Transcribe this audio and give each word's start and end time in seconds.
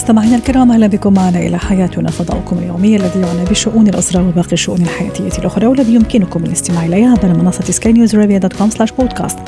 مستمعينا 0.00 0.36
الكرام 0.36 0.72
أهلا 0.72 0.86
بكم 0.86 1.14
معنا 1.14 1.38
إلى 1.38 1.58
حياتنا 1.58 2.10
فضاؤكم 2.10 2.58
اليومي 2.58 2.96
الذي 2.96 3.20
يعنى 3.20 3.44
بشؤون 3.44 3.88
الأسرة 3.88 4.28
وباقي 4.28 4.52
الشؤون 4.52 4.82
الحياتية 4.82 5.38
الأخرى 5.38 5.66
والذي 5.66 5.94
يمكنكم 5.94 6.44
الاستماع 6.44 6.84
إليها 6.84 7.10
عبر 7.10 7.28
منصة 7.28 7.64
سكاي 7.64 7.92
نيوز 7.92 8.16
dot 8.16 8.52
com 8.52 8.70
slash 8.70 8.92
podcast 8.92 9.38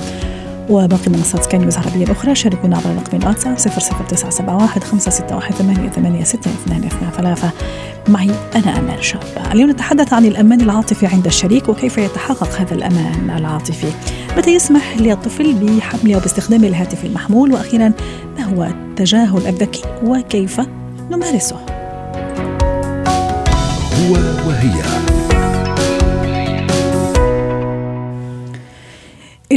وباقي 0.70 1.10
منصات 1.10 1.42
سكاي 1.42 1.58
نيوز 1.58 1.78
العربية 1.78 2.04
الأخرى 2.04 2.34
شاركونا 2.34 2.76
عبر 2.76 2.96
رقم 2.96 3.18
الواتساب 3.18 3.58
00971 3.58 4.82
561 4.82 6.40
ثلاثة. 7.16 7.50
معي 8.08 8.30
أنا 8.56 8.78
أمان 8.78 9.02
شاب 9.02 9.20
اليوم 9.52 9.70
نتحدث 9.70 10.12
عن 10.12 10.24
الأمان 10.24 10.60
العاطفي 10.60 11.06
عند 11.06 11.26
الشريك 11.26 11.68
وكيف 11.68 11.98
يتحقق 11.98 12.60
هذا 12.60 12.74
الأمان 12.74 13.30
العاطفي. 13.36 13.92
متى 14.36 14.54
يسمح 14.54 14.96
للطفل 14.98 15.54
بحمل 15.54 16.14
أو 16.14 16.20
باستخدام 16.20 16.64
الهاتف 16.64 17.04
المحمول؟ 17.04 17.52
وأخيرا 17.52 17.92
ما 18.38 18.44
هو 18.44 18.64
التجاهل 18.64 19.46
الذكي؟ 19.46 19.82
وكيف 20.04 20.60
نمارسه؟ 21.10 21.56
هو 23.96 24.12
وهي. 24.48 25.11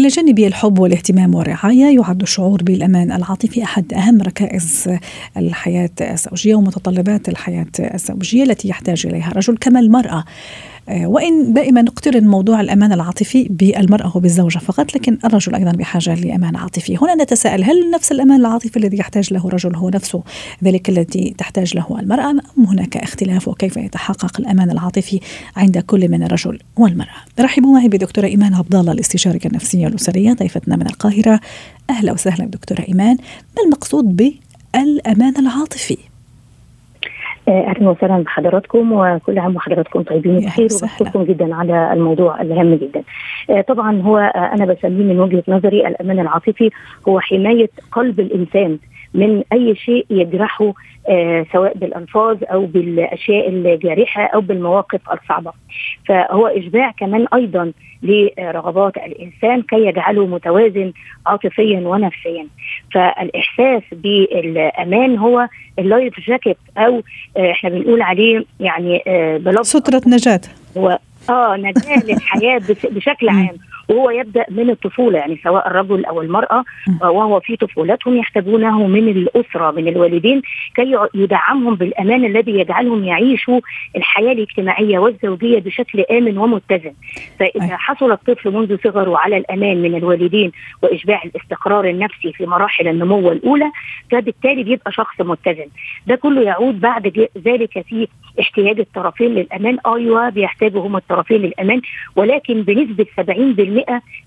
إلى 0.05 0.13
جانب 0.13 0.39
الحب 0.39 0.79
والاهتمام 0.79 1.35
والرعاية 1.35 1.95
يعد 1.95 2.21
الشعور 2.21 2.63
بالأمان 2.63 3.11
العاطفي 3.11 3.63
أحد 3.63 3.93
أهم 3.93 4.21
ركائز 4.21 4.89
الحياة 5.37 5.89
الزوجية 6.01 6.55
ومتطلبات 6.55 7.29
الحياة 7.29 7.65
الزوجية 7.79 8.43
التي 8.43 8.67
يحتاج 8.67 9.05
إليها. 9.07 9.31
الرجل 9.31 9.57
كما 9.57 9.79
المرأة 9.79 10.25
وإن 10.87 11.53
دائما 11.53 11.81
نقترن 11.81 12.27
موضوع 12.27 12.61
الأمان 12.61 12.93
العاطفي 12.93 13.47
بالمرأة 13.49 14.17
وبالزوجة 14.17 14.57
فقط 14.57 14.95
لكن 14.95 15.17
الرجل 15.25 15.55
أيضا 15.55 15.71
بحاجة 15.71 16.15
لأمان 16.15 16.55
عاطفي. 16.55 16.97
هنا 16.97 17.23
نتساءل 17.23 17.63
هل 17.63 17.91
نفس 17.91 18.11
الأمان 18.11 18.39
العاطفي 18.39 18.77
الذي 18.77 18.97
يحتاج 18.97 19.33
له 19.33 19.47
الرجل 19.47 19.75
هو 19.75 19.89
نفسه 19.89 20.23
ذلك 20.63 20.89
الذي 20.89 21.35
تحتاج 21.37 21.75
له 21.75 21.99
المرأة؟ 21.99 22.31
أم 22.31 22.41
هناك 22.57 22.97
اختلاف؟ 22.97 23.47
وكيف 23.47 23.77
يتحقق 23.77 24.39
الأمان 24.39 24.71
العاطفي 24.71 25.19
عند 25.55 25.77
كل 25.77 26.09
من 26.09 26.23
الرجل 26.23 26.59
والمرأة؟ 26.77 27.25
رحبوا 27.39 27.73
معي 27.73 27.87
بدكتورة 27.87 28.25
إيمان 28.25 28.53
عبد 28.53 28.75
الله 28.75 28.91
الاستشارية 28.91 29.39
النفسية 29.45 29.87
الأسرية 29.87 30.33
ضيفتنا 30.33 30.75
من 30.75 30.87
القاهرة. 30.87 31.39
أهلا 31.89 32.11
وسهلا 32.11 32.45
دكتورة 32.45 32.81
إيمان. 32.81 33.17
ما 33.57 33.63
المقصود 33.65 34.15
بالأمان 34.15 35.37
العاطفي؟ 35.37 35.97
آه، 35.97 36.14
أهلا 37.47 37.89
وسهلا 37.89 38.23
بحضراتكم 38.23 38.91
وكل 38.91 39.39
عام 39.39 39.55
وحضراتكم 39.55 40.01
طيبين 40.01 40.39
بخير 40.39 40.67
وبشكركم 40.81 41.23
جدا 41.23 41.55
على 41.55 41.93
الموضوع 41.93 42.41
الهام 42.41 42.75
جدا. 42.75 43.03
آه، 43.49 43.61
طبعا 43.61 44.01
هو 44.01 44.17
آه، 44.17 44.51
أنا 44.53 44.65
بسميه 44.65 45.03
من 45.13 45.19
وجهة 45.19 45.43
نظري 45.47 45.87
الأمان 45.87 46.19
العاطفي 46.19 46.69
هو 47.09 47.19
حماية 47.19 47.69
قلب 47.91 48.19
الإنسان 48.19 48.77
من 49.15 49.43
أي 49.53 49.75
شيء 49.75 50.05
يجرحه 50.09 50.73
آه 51.09 51.45
سواء 51.53 51.77
بالالفاظ 51.77 52.37
أو 52.43 52.65
بالأشياء 52.65 53.49
الجارحة 53.49 54.25
أو 54.25 54.41
بالمواقف 54.41 54.99
الصعبة. 55.13 55.51
فهو 56.07 56.47
إشباع 56.47 56.91
كمان 56.91 57.25
أيضا 57.33 57.71
لرغبات 58.03 58.97
الإنسان 58.97 59.61
كي 59.61 59.85
يجعله 59.85 60.25
متوازن 60.25 60.93
عاطفيا 61.25 61.79
ونفسيا. 61.79 62.47
فالإحساس 62.93 63.81
بالأمان 63.91 65.17
هو 65.17 65.47
اللايف 65.79 66.19
جاكيت 66.19 66.57
أو 66.77 67.01
آه 67.37 67.51
إحنا 67.51 67.69
بنقول 67.69 68.01
عليه 68.01 68.45
يعني 68.59 69.03
آه 69.07 69.37
بلفظ 69.37 69.65
سترة 69.65 70.01
نجاة. 70.07 70.41
هو 70.77 70.99
آه 71.29 71.55
نجاة 71.55 72.03
للحياة 72.05 72.61
بشكل 72.83 73.29
عام 73.29 73.57
وهو 73.89 74.09
يبدأ 74.09 74.45
من 74.49 74.69
الطفولة 74.69 75.19
يعني 75.19 75.39
سواء 75.43 75.67
الرجل 75.67 76.05
أو 76.05 76.21
المرأة 76.21 76.63
وهو 77.01 77.39
في 77.39 77.55
طفولتهم 77.55 78.17
يحتاجونه 78.17 78.87
من 78.87 79.07
الأسرة 79.09 79.71
من 79.71 79.87
الوالدين 79.87 80.41
كي 80.75 80.97
يدعمهم 81.13 81.75
بالأمان 81.75 82.25
الذي 82.25 82.51
يجعلهم 82.51 83.03
يعيشوا 83.03 83.59
الحياة 83.95 84.31
الاجتماعية 84.31 84.99
والزوجية 84.99 85.59
بشكل 85.59 86.01
آمن 86.11 86.37
ومتزن. 86.37 86.93
فإذا 87.39 87.77
حصل 87.77 88.11
الطفل 88.11 88.51
منذ 88.51 88.77
صغره 88.83 89.17
على 89.17 89.37
الأمان 89.37 89.81
من 89.81 89.95
الوالدين 89.95 90.51
وإشباع 90.83 91.23
الاستقرار 91.23 91.85
النفسي 91.89 92.33
في 92.33 92.45
مراحل 92.45 92.87
النمو 92.87 93.31
الأولى 93.31 93.71
فبالتالي 94.11 94.63
بيبقى 94.63 94.91
شخص 94.91 95.21
متزن. 95.21 95.67
ده 96.07 96.15
كله 96.15 96.41
يعود 96.41 96.79
بعد 96.81 97.27
ذلك 97.45 97.85
في 97.89 98.07
احتياج 98.39 98.79
الطرفين 98.79 99.35
للأمان. 99.35 99.77
أيوه 99.87 100.29
بيحتاجوا 100.29 100.97
الطرفين 100.97 101.41
للأمان 101.41 101.81
ولكن 102.15 102.61
بنسبة 102.61 103.05
70% 103.17 103.21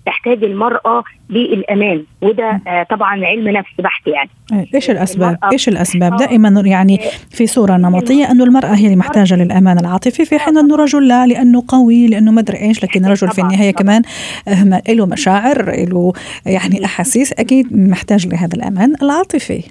تحتاج 0.05 0.43
المرأة 0.43 1.03
للأمان 1.29 2.03
وده 2.21 2.61
آه 2.67 2.83
طبعا 2.83 3.25
علم 3.25 3.47
نفس 3.47 3.69
بحت 3.79 4.07
يعني. 4.07 4.29
إيه، 4.53 4.65
إيش 4.75 4.89
الأسباب؟ 4.89 5.37
إيش 5.51 5.69
الأسباب؟ 5.69 6.15
دائما 6.15 6.61
يعني 6.65 6.99
في 7.31 7.47
صورة 7.47 7.77
نمطية 7.77 8.31
انه 8.31 8.43
المرأة 8.43 8.75
هي 8.75 8.85
اللي 8.85 8.95
محتاجة 8.95 9.35
للأمان 9.35 9.79
العاطفي 9.79 10.25
في 10.25 10.39
حين 10.39 10.57
انه 10.57 10.75
الرجل 10.75 11.07
لا 11.07 11.27
لأنه 11.27 11.63
قوي 11.67 12.07
لأنه 12.07 12.31
ما 12.31 12.41
أدري 12.41 12.57
إيش 12.57 12.83
لكن 12.83 13.05
الرجل 13.05 13.29
في 13.29 13.41
النهاية 13.41 13.71
كمان 13.71 14.01
آه، 14.47 14.81
له 14.89 15.05
مشاعر 15.05 15.71
له 15.89 16.13
يعني 16.45 16.85
أحاسيس 16.85 17.33
أكيد 17.33 17.89
محتاج 17.89 18.27
لهذا 18.27 18.55
الأمان 18.55 18.93
العاطفي. 19.01 19.63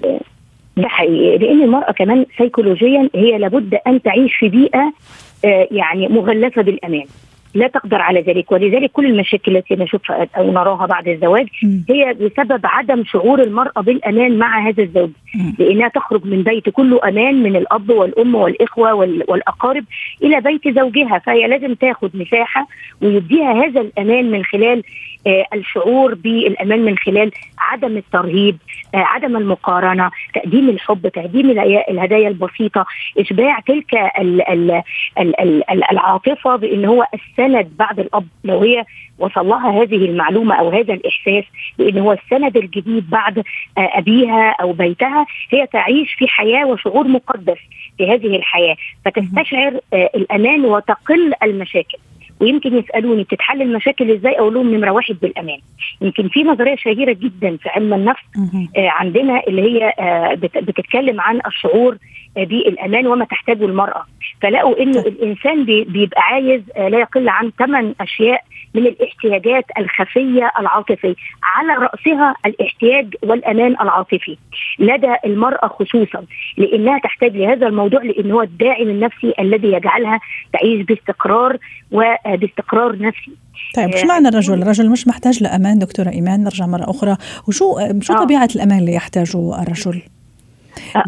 ده 0.77 0.87
حقيقي 0.87 1.37
لأن 1.37 1.61
المرأة 1.61 1.91
كمان 1.91 2.25
سيكولوجيا 2.37 3.09
هي 3.15 3.37
لابد 3.37 3.77
أن 3.87 4.01
تعيش 4.01 4.35
في 4.35 4.49
بيئة 4.49 4.93
آه، 5.45 5.67
يعني 5.71 6.07
مغلفة 6.07 6.61
بالأمان. 6.61 7.05
لا 7.53 7.67
تقدر 7.67 8.01
على 8.01 8.21
ذلك. 8.21 8.51
ولذلك 8.51 8.91
كل 8.91 9.05
المشاكل 9.05 9.57
التي 9.57 9.75
نشوفها 9.75 10.27
أو 10.37 10.51
نراها 10.51 10.85
بعد 10.85 11.07
الزواج 11.07 11.47
هي 11.89 12.13
بسبب 12.13 12.61
عدم 12.63 13.03
شعور 13.03 13.43
المرأة 13.43 13.81
بالأمان 13.81 14.37
مع 14.37 14.67
هذا 14.67 14.83
الزوج. 14.83 15.09
لإنها 15.59 15.87
تخرج 15.87 16.25
من 16.25 16.43
بيت 16.43 16.69
كله 16.69 16.99
أمان 17.07 17.43
من 17.43 17.55
الأب 17.55 17.89
والأم 17.89 18.35
والإخوة 18.35 18.93
والأقارب 18.93 19.85
إلى 20.23 20.41
بيت 20.41 20.67
زوجها 20.79 21.19
فهي 21.19 21.47
لازم 21.47 21.73
تاخذ 21.73 22.09
مساحة 22.13 22.67
ويديها 23.01 23.65
هذا 23.65 23.81
الأمان 23.81 24.31
من 24.31 24.45
خلال 24.45 24.83
آه 25.27 25.45
الشعور 25.53 26.15
بالأمان 26.15 26.85
من 26.85 26.97
خلال 26.97 27.31
عدم 27.59 27.97
الترهيب 27.97 28.57
آه 28.95 28.97
عدم 28.97 29.37
المقارنة 29.37 30.11
تقديم 30.33 30.69
الحب 30.69 31.07
تقديم 31.07 31.49
الهدايا 31.89 32.27
البسيطة 32.27 32.85
إشباع 33.19 33.59
تلك 33.59 33.93
ال 33.93 34.49
ال 34.49 34.71
ال 35.19 35.41
ال 35.41 35.91
العاطفة 35.91 36.55
بإن 36.55 36.85
هو 36.85 37.05
السند 37.13 37.71
بعد 37.79 37.99
الأب. 37.99 38.27
لو 38.43 38.59
هي 38.59 38.85
وصل 39.19 39.47
لها 39.47 39.81
هذه 39.81 40.05
المعلومة 40.05 40.55
أو 40.55 40.69
هذا 40.69 40.93
الإحساس 40.93 41.43
بإن 41.77 41.97
هو 41.97 42.11
السند 42.13 42.57
الجديد 42.57 43.09
بعد 43.09 43.37
آه 43.37 43.43
أبيها 43.77 44.55
أو 44.61 44.73
بيتها 44.73 45.18
هي 45.51 45.67
تعيش 45.67 46.13
في 46.13 46.27
حياة 46.27 46.65
وشعور 46.65 47.07
مقدس 47.07 47.57
في 47.97 48.11
هذه 48.11 48.35
الحياة 48.35 48.75
فتستشعر 49.05 49.79
آه 49.93 50.09
الأمان 50.15 50.65
وتقل 50.65 51.33
المشاكل. 51.43 51.97
ويمكن 52.41 52.77
يسألوني 52.77 53.23
بتتحل 53.23 53.61
المشاكل 53.61 54.11
إزاي؟ 54.11 54.39
أقول 54.39 54.53
لهم 54.53 54.75
نمرة 54.75 54.91
واحد 54.91 55.15
بالأمان. 55.21 55.59
يمكن 56.01 56.27
في 56.29 56.43
نظرية 56.43 56.75
شهيرة 56.75 57.13
جدا 57.13 57.57
في 57.57 57.69
علم 57.69 57.93
النفس 57.93 58.21
آه 58.77 58.89
عندنا 58.89 59.43
اللي 59.47 59.61
هي 59.61 59.93
آه 59.99 60.33
بتتكلم 60.35 61.21
عن 61.21 61.39
الشعور 61.47 61.97
بالأمان 62.35 63.07
وما 63.07 63.25
تحتاجه 63.25 63.65
المرأة. 63.65 64.05
فلقوا 64.41 64.79
انه 64.83 64.99
الإنسان 64.99 65.65
بيبقى 65.65 66.21
عايز 66.21 66.61
لا 66.77 66.99
يقل 66.99 67.29
عن 67.29 67.51
ثمان 67.59 67.93
أشياء 68.01 68.41
من 68.75 68.87
الاحتياجات 68.87 69.65
الخفية 69.77 70.51
العاطفية 70.59 71.15
على 71.43 71.73
رأسها 71.73 72.35
الاحتياج 72.45 73.15
والأمان 73.23 73.71
العاطفي. 73.71 74.37
لدى 74.79 75.15
المرأة 75.25 75.67
خصوصا 75.67 76.25
لأنها 76.57 76.99
تحتاج 76.99 77.37
لهذا 77.37 77.67
الموضوع 77.67 78.03
لأن 78.03 78.31
هو 78.31 78.41
الداعم 78.41 78.89
النفسي 78.89 79.33
الذي 79.39 79.67
يجعلها 79.67 80.19
تعيش 80.53 80.85
باستقرار 80.85 81.57
وباستقرار 81.91 82.97
نفسي. 83.01 83.31
طيب 83.75 83.95
شو 83.95 84.07
معنى 84.07 84.27
الرجل؟ 84.27 84.61
الرجل 84.61 84.89
مش 84.89 85.07
محتاج 85.07 85.43
لأمان 85.43 85.79
دكتورة 85.79 86.09
إيمان 86.09 86.43
نرجع 86.43 86.65
مرة 86.65 86.89
أخرى. 86.89 87.17
وشو 87.47 87.79
شو 88.01 88.13
طبيعة 88.13 88.49
الأمان 88.55 88.79
اللي 88.79 88.93
يحتاجه 88.93 89.61
الرجل؟ 89.61 90.01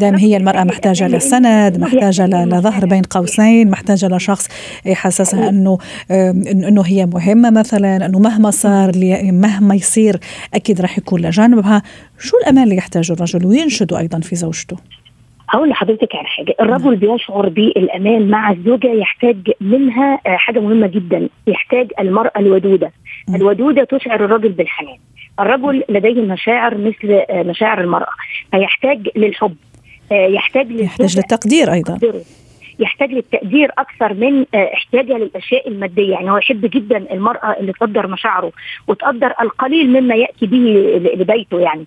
دام 0.00 0.14
هي 0.14 0.36
المرأة 0.36 0.64
محتاجة 0.64 1.08
لسند 1.08 1.78
محتاجة 1.78 2.26
لظهر 2.26 2.86
بين 2.86 3.02
قوسين 3.02 3.70
محتاجة 3.70 4.08
لشخص 4.08 4.48
يحسسها 4.84 5.48
أنه 5.48 5.78
أنه 6.10 6.82
هي 6.82 7.06
مهمة 7.06 7.50
مثلا 7.50 8.06
أنه 8.06 8.18
مهما 8.18 8.50
صار 8.50 8.92
مهما 9.32 9.74
يصير 9.74 10.20
أكيد 10.54 10.80
راح 10.80 10.98
يكون 10.98 11.20
لجانبها. 11.20 11.82
شو 12.18 12.36
الأمان 12.36 12.64
اللي 12.64 12.76
يحتاجه 12.76 13.12
الرجل 13.12 13.46
وينشده 13.46 13.98
أيضا 13.98 14.20
في 14.20 14.36
زوجته؟ 14.36 14.76
هقول 15.52 15.68
لحضرتك 15.68 16.14
على 16.14 16.26
حاجة. 16.26 16.54
الرجل 16.60 16.96
بيشعر 16.96 17.48
بالأمان 17.48 18.30
مع 18.30 18.50
الزوجة 18.50 18.86
يحتاج 18.86 19.36
منها 19.60 20.20
حاجة 20.24 20.60
مهمة 20.60 20.86
جدا 20.86 21.28
يحتاج 21.46 21.90
المرأة 22.00 22.32
الودودة. 22.38 22.92
الودودة 23.34 23.84
تشعر 23.84 24.24
الرجل 24.24 24.48
بالحنان. 24.48 24.98
الرجل 25.40 25.84
لديه 25.88 26.20
مشاعر 26.20 26.78
مثل 26.78 27.22
آه، 27.30 27.42
مشاعر 27.42 27.80
المرأة. 27.80 28.12
فيحتاج 28.50 29.08
للحب 29.16 29.56
آه، 30.12 30.26
يحتاج 30.26 30.70
يحتاج 30.70 31.16
للتقدير 31.16 31.72
أيضا. 31.72 31.98
يحتاج 32.78 33.12
للتقدير 33.12 33.70
أكثر 33.78 34.14
من 34.14 34.46
احتياجها 34.54 35.18
للأشياء 35.18 35.68
المادية. 35.68 36.12
يعني 36.12 36.30
هو 36.30 36.36
يحب 36.36 36.70
جدا 36.70 37.12
المرأة 37.12 37.56
اللي 37.60 37.72
تقدر 37.72 38.06
مشاعره 38.06 38.52
وتقدر 38.86 39.34
القليل 39.40 39.90
مما 40.00 40.14
يأتي 40.14 40.46
به 40.46 40.56
لبيته 41.14 41.60
يعني. 41.60 41.84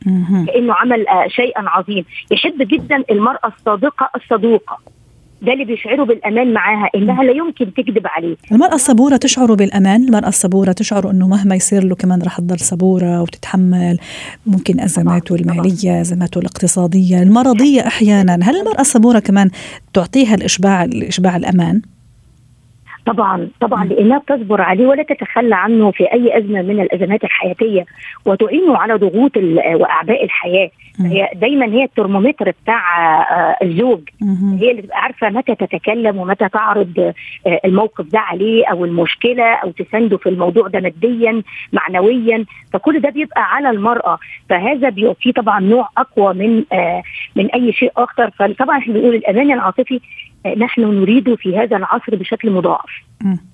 كانه 0.47 0.73
عمل 0.73 1.05
شيئا 1.27 1.69
عظيم. 1.69 2.05
يحب 2.31 2.57
جدا 2.57 3.03
المرأة 3.11 3.47
الصادقه 3.47 4.09
الصدوقة. 4.15 4.94
ده 5.41 5.53
اللي 5.53 5.65
بيشعره 5.65 6.03
بالأمان 6.03 6.53
معاها 6.53 6.89
إنها 6.95 7.23
لا 7.23 7.31
يمكن 7.31 7.73
تكذب 7.73 8.07
عليه. 8.07 8.35
المرأة 8.51 8.75
الصبورة 8.75 9.17
تشعر 9.17 9.53
بالأمان 9.53 10.03
المرأة 10.03 10.27
الصبورة 10.27 10.71
تشعر 10.71 11.11
إنه 11.11 11.27
مهما 11.27 11.55
يصير 11.55 11.83
له 11.83 11.95
كمان 11.95 12.21
رح 12.21 12.39
تضل 12.39 12.59
صبورة 12.59 13.21
وتتحمل 13.21 13.97
ممكن 14.45 14.79
أزماته 14.79 15.35
المالية 15.35 16.01
أزماته 16.01 16.39
الاقتصادية 16.39 17.23
المرضية 17.23 17.87
أحيانا. 17.87 18.39
هل 18.43 18.55
المرأة 18.59 18.81
الصبورة 18.81 19.19
كمان 19.19 19.49
تعطيها 19.93 20.35
الإشباع 20.35 20.83
الاشباع 20.83 21.35
الأمان؟ 21.35 21.81
طبعا 23.05 23.47
طبعا 23.61 23.85
لأنها 23.85 24.17
بتصبر 24.17 24.61
عليه 24.61 24.85
ولا 24.87 25.03
تتخلى 25.03 25.55
عنه 25.55 25.91
في 25.91 26.13
أي 26.13 26.37
أزمة 26.37 26.61
من 26.61 26.79
الأزمات 26.79 27.23
الحياتية 27.23 27.85
وتعينه 28.25 28.77
على 28.77 28.93
ضغوط 28.93 29.37
وأعباء 29.75 30.23
الحياة. 30.23 30.69
هي 30.99 31.29
دايما 31.35 31.65
هي 31.65 31.83
الترمومتر 31.83 32.51
بتاع 32.63 33.21
آه، 33.21 33.55
الزوج. 33.63 34.01
هي 34.59 34.71
اللي 34.71 34.81
تبقى 34.81 35.01
عارفة 35.01 35.29
متى 35.29 35.55
تتكلم 35.55 36.17
ومتى 36.17 36.49
تعرض 36.49 37.13
آه، 37.47 37.59
الموقف 37.65 38.05
ده 38.05 38.19
عليه 38.19 38.65
أو 38.65 38.85
المشكلة 38.85 39.53
أو 39.53 39.71
تسنده 39.71 40.17
في 40.17 40.29
الموضوع 40.29 40.67
ده 40.67 40.79
ماديا 40.79 41.41
معنويا. 41.73 42.45
فكل 42.73 42.99
ده 42.99 43.09
بيبقى 43.09 43.55
على 43.55 43.69
المرأة. 43.69 44.19
فهذا 44.49 44.89
بيعطيه 44.89 45.31
طبعا 45.31 45.59
نوع 45.59 45.89
أقوى 45.97 46.33
من 46.33 46.63
آه، 46.71 47.03
من 47.35 47.45
أي 47.51 47.73
شيء 47.73 47.91
آخر. 47.97 48.29
فطبعا 48.39 48.77
إحنا 48.77 48.93
بنقول 48.93 49.15
الأمان 49.15 49.51
العاطفي 49.51 49.99
نحن 50.45 50.81
نريده 50.81 51.35
في 51.35 51.57
هذا 51.57 51.77
العصر 51.77 52.15
بشكل 52.15 52.51
مضاعف. 52.51 52.89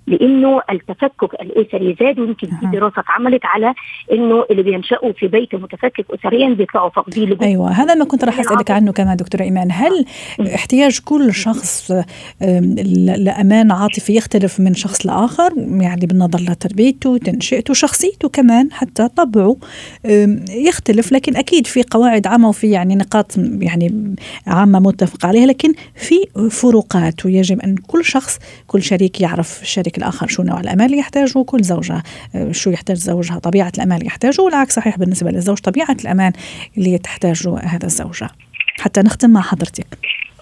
لأنه 0.07 0.61
التفكك 0.71 1.33
الأسري 1.41 1.95
زاد 1.99 2.19
ويمكن 2.19 2.47
في 2.47 2.65
دراسة 2.65 2.99
اتعملت 2.99 3.45
على 3.45 3.73
إنه 4.11 4.45
اللي 4.51 4.63
بينشأوا 4.63 5.11
في 5.13 5.27
بيت 5.27 5.55
متفكك 5.55 6.05
اسريا 6.09 6.49
بيطلعوا 6.49 6.89
فاقدين 6.89 7.37
أيوه 7.41 7.71
هذا 7.71 7.93
ما 7.93 8.05
كنت 8.05 8.23
راح 8.23 8.39
أسألك 8.39 8.71
عنه 8.71 8.91
كمان 8.91 9.17
دكتورة 9.17 9.41
إيمان. 9.41 9.67
هل 9.71 10.05
احتياج 10.55 10.99
كل 11.05 11.33
شخص 11.33 11.91
لأمان 13.17 13.71
عاطفي 13.71 14.15
يختلف 14.15 14.59
من 14.59 14.73
شخص 14.73 15.05
لآخر؟ 15.05 15.53
يعني 15.57 16.05
بالنظر 16.05 16.39
لتربيته 16.39 17.17
تنشئته 17.17 17.73
شخصيته 17.73 18.29
كمان 18.29 18.71
حتى 18.71 19.07
طبعه 19.07 19.57
يختلف. 20.49 21.11
لكن 21.11 21.35
أكيد 21.35 21.67
في 21.67 21.83
قواعد 21.83 22.27
عامة 22.27 22.49
وفي 22.49 22.71
يعني 22.71 22.95
نقاط 22.95 23.37
يعني 23.37 24.15
عامة 24.47 24.79
متفق 24.79 25.25
عليها. 25.25 25.45
لكن 25.45 25.73
في 25.95 26.49
فروقات 26.49 27.25
ويجب 27.25 27.59
أن 27.59 27.75
كل 27.75 28.05
شخص 28.05 28.39
كل 28.67 28.81
شريك 28.81 29.21
يعرف 29.21 29.60
الشريك 29.61 29.97
الآخر 29.97 30.27
شو 30.27 30.43
نوع 30.43 30.59
الامان 30.59 30.85
اللي 30.85 30.97
يحتاجه 30.97 31.43
كل 31.43 31.63
زوجة 31.63 32.03
شو 32.51 32.69
يحتاج 32.69 32.97
زوجها 32.97 33.39
طبيعة 33.39 33.71
الامان 33.75 33.97
اللي 33.97 34.07
يحتاجه 34.07 34.41
والعكس 34.41 34.75
صحيح 34.75 34.97
بالنسبة 34.97 35.31
للزوج 35.31 35.57
طبيعة 35.57 35.97
الامان 36.01 36.31
اللي 36.77 36.97
تحتاجه 36.97 37.59
هذا 37.59 37.85
الزوجة. 37.85 38.29
حتى 38.79 39.01
نختم 39.01 39.29
مع 39.29 39.41
حضرتك. 39.41 39.87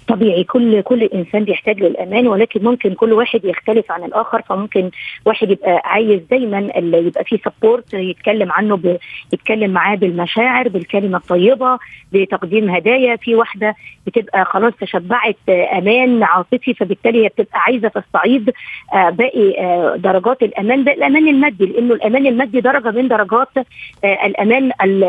طبيعي 0.10 0.44
كل 0.44 0.82
كل 0.82 1.04
إنسان 1.04 1.44
بيحتاج 1.44 1.80
للأمان 1.84 2.28
ولكن 2.28 2.64
ممكن 2.64 2.94
كل 2.94 3.14
واحد 3.14 3.46
يختلف 3.46 3.92
عن 3.92 4.04
الآخر 4.04 4.42
فممكن 4.42 4.90
واحد 5.26 5.52
يبقى 5.52 5.82
عايز 5.86 6.22
دايما 6.32 6.70
يبقى 6.78 7.24
فيه 7.24 7.38
سبورت 7.46 7.94
يتكلم 7.94 8.52
عنه 8.52 8.78
ب... 8.78 8.98
يتكلم 9.34 9.72
معاه 9.72 9.96
بالمشاعر 9.96 10.68
بالكلمة 10.70 11.18
الطيبة 11.18 11.80
بتقديم 12.14 12.70
هدايا. 12.70 13.16
في 13.16 13.36
واحدة 13.36 13.76
بتبقى 14.08 14.46
خلاص 14.46 14.74
تشبعت 14.82 15.38
أمان 15.50 16.24
عاطفي 16.24 16.74
فبالتالي 16.74 17.24
هي 17.24 17.28
بتبقى 17.28 17.60
عايزة 17.60 17.88
تستعيد 17.88 18.52
آه، 18.94 19.10
باقي 19.10 19.60
آه، 19.60 19.96
درجات 19.96 20.44
الأمان 20.44 20.84
باقي 20.84 20.98
الامان 20.98 21.28
المادي 21.28 21.66
لأنه 21.66 21.94
الأمان 21.94 22.28
المادي 22.28 22.62
درجة 22.62 22.92
من 22.92 23.08
درجات 23.08 23.48
آه، 24.04 24.26
الأمان 24.26 24.72
ال 24.84 25.04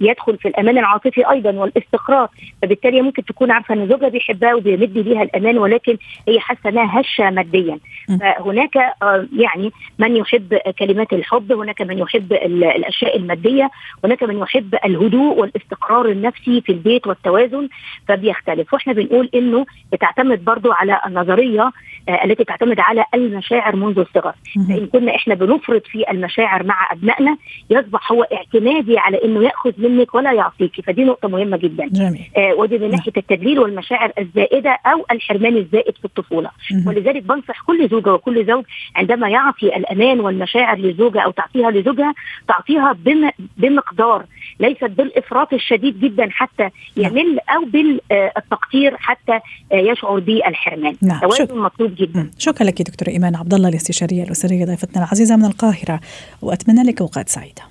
يدخل 0.00 0.38
في 0.38 0.48
الأمان 0.48 0.78
العاطفي 0.78 1.30
أيضا 1.30 1.50
والاستقرار 1.50 2.28
فبالتالي 2.62 3.02
ممكن 3.02 3.24
تكون 3.24 3.50
عارفة 3.50 3.74
إن 3.74 3.88
زوجها 3.88 4.08
بيحبها 4.08 4.54
وبيمد 4.54 4.98
ليها 4.98 5.22
الأمان 5.22 5.58
ولكن 5.58 5.96
هي 6.28 6.40
حاسة 6.40 6.68
إنها 6.70 7.00
هشة 7.00 7.30
ماديا. 7.30 7.78
فهناك 8.20 8.76
آه، 8.76 9.26
يعني 9.36 9.72
من 9.98 10.16
يحب 10.16 10.54
كلمات 10.78 11.12
الحب 11.12 11.52
هناك 11.52 11.82
من 11.82 11.98
يحب 11.98 12.32
الأشياء 12.32 13.16
المادية 13.16 13.70
هناك 14.04 14.22
من 14.22 14.38
يحب 14.38 14.74
الهدوء 14.84 15.40
والاستقرار 15.40 16.06
النفسي 16.08 16.60
في 16.60 16.72
البيت 16.72 17.06
والتوازن 17.06 17.68
فبيختلف. 18.08 18.74
وإحنا 18.74 18.92
بنقول 18.92 19.30
إنه 19.34 19.66
بتعتمد 19.92 20.44
برضو 20.44 20.72
على 20.72 21.00
النظرية 21.06 21.70
آه، 22.08 22.24
التي 22.24 22.44
تعتمد 22.44 22.80
على 22.80 23.04
المشاعر 23.14 23.76
منذ 23.76 23.98
الصغر. 23.98 24.34
فإن 24.68 24.86
كنا 24.86 25.14
إحنا 25.14 25.34
بنفرط 25.34 25.86
في 25.86 26.10
المشاعر 26.10 26.62
مع 26.62 26.92
أبنائنا 26.92 27.36
يصبح 27.70 28.12
هو 28.12 28.22
اعتمادي 28.22 28.98
على 28.98 29.24
إنه 29.24 29.44
يأخذ 29.44 29.72
منك 29.88 30.14
ولا 30.14 30.32
يعطيك. 30.32 30.80
فدي 30.80 31.04
نقطة 31.04 31.28
مهمة 31.28 31.56
جدا. 31.56 31.88
جميل. 31.88 32.30
آه 32.36 32.54
ودي 32.54 32.78
من 32.78 32.90
ناحية 32.90 33.12
التدليل 33.16 33.58
والمشاعر 33.58 34.12
الزائدة 34.18 34.78
أو 34.86 35.06
الحرمان 35.10 35.56
الزائد 35.56 35.94
في 35.94 36.04
الطفولة. 36.04 36.50
مم. 36.70 36.84
ولذلك 36.86 37.22
بنصح 37.22 37.62
كل 37.66 37.88
زوجة 37.88 38.14
وكل 38.14 38.46
زوج 38.46 38.64
عندما 38.96 39.28
يعطي 39.28 39.76
الأمان 39.76 40.20
والمشاعر 40.20 40.78
لزوجه 40.78 41.20
أو 41.20 41.30
تعطيها 41.30 41.70
لزوجها 41.70 42.14
تعطيها 42.48 42.92
بم 42.92 43.30
بمقدار. 43.56 44.24
ليست 44.60 44.84
بالإفراط 44.84 45.52
الشديد 45.52 46.00
جدا 46.00 46.28
حتى 46.30 46.70
يمل 46.96 47.38
أو 47.48 47.64
بالتقدير 47.64 48.96
حتى 48.96 49.40
يشعر 49.72 50.20
بالحرمان. 50.20 50.96
نعم. 51.02 51.20
توازن 51.20 51.58
مطلوب 51.58 51.94
جدا. 51.94 52.30
شكرا 52.38 52.66
لك 52.66 52.82
دكتورة 52.82 53.08
إيمان 53.08 53.36
عبد 53.36 53.54
الله 53.54 53.68
الاستشارية 53.68 54.22
الأسرية 54.22 54.64
ضيفتنا 54.64 55.04
العزيزة. 55.04 55.36
من 55.36 55.44
القاهرة 55.44 56.00
وأتمنى 56.42 56.82
لك 56.82 57.00
أوقات 57.00 57.28
سعيدة. 57.28 57.62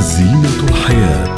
زينة 0.00 0.64
الحياة. 0.68 1.34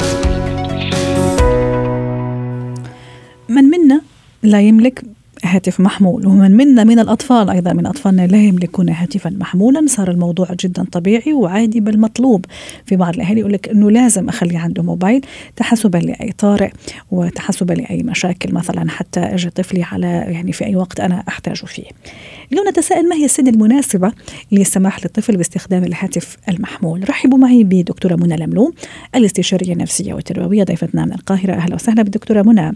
من 3.49 3.63
منا 3.63 4.01
لا 4.43 4.61
يملك 4.61 5.03
هاتف 5.43 5.79
محمول. 5.79 6.27
ومن 6.27 6.51
منا 6.51 6.83
من 6.83 6.99
الأطفال 6.99 7.49
أيضا 7.49 7.73
من 7.73 7.85
أطفالنا 7.85 8.27
لا 8.27 8.37
يملكون 8.37 8.89
هاتفا 8.89 9.29
محمولا. 9.29 9.85
صار 9.87 10.11
الموضوع 10.11 10.47
جدا 10.59 10.85
طبيعي 10.91 11.33
وعادي 11.33 11.79
بل 11.79 11.99
مطلوب 11.99 12.45
في 12.85 12.95
بعض 12.95 13.13
الأهالي 13.13 13.39
يقول 13.39 13.53
لك 13.53 13.69
أنه 13.69 13.91
لازم 13.91 14.29
أخلي 14.29 14.57
عنده 14.57 14.83
موبايل 14.83 15.21
تحسبا 15.55 15.97
لأي 15.97 16.31
طارئ 16.31 16.71
وتحسبا 17.11 17.73
لأي 17.73 18.03
مشاكل 18.03 18.53
مثلا 18.53 18.89
حتى 18.89 19.19
أجي 19.19 19.49
طفلي 19.49 19.83
على 19.83 20.07
يعني 20.07 20.51
في 20.51 20.65
أي 20.65 20.75
وقت 20.75 20.99
أنا 20.99 21.23
أحتاجه 21.27 21.65
فيه. 21.65 21.85
اليوم 22.51 22.67
نتساءل 22.67 23.09
ما 23.09 23.15
هي 23.15 23.25
السن 23.25 23.47
المناسبة 23.47 24.11
للسماح 24.51 25.03
للطفل 25.03 25.37
باستخدام 25.37 25.83
الهاتف 25.83 26.37
المحمول. 26.49 27.09
رحبوا 27.09 27.37
معي 27.37 27.63
بدكتورة 27.63 28.15
منى 28.15 28.35
لملوم 28.35 28.71
الاستشارية 29.15 29.73
النفسية 29.73 30.13
والتربوية 30.13 30.63
ضيفتنا 30.63 31.05
من 31.05 31.13
القاهرة. 31.13 31.53
أهلا 31.53 31.75
وسهلا 31.75 32.01
بالدكتورة 32.03 32.41
منى. 32.41 32.75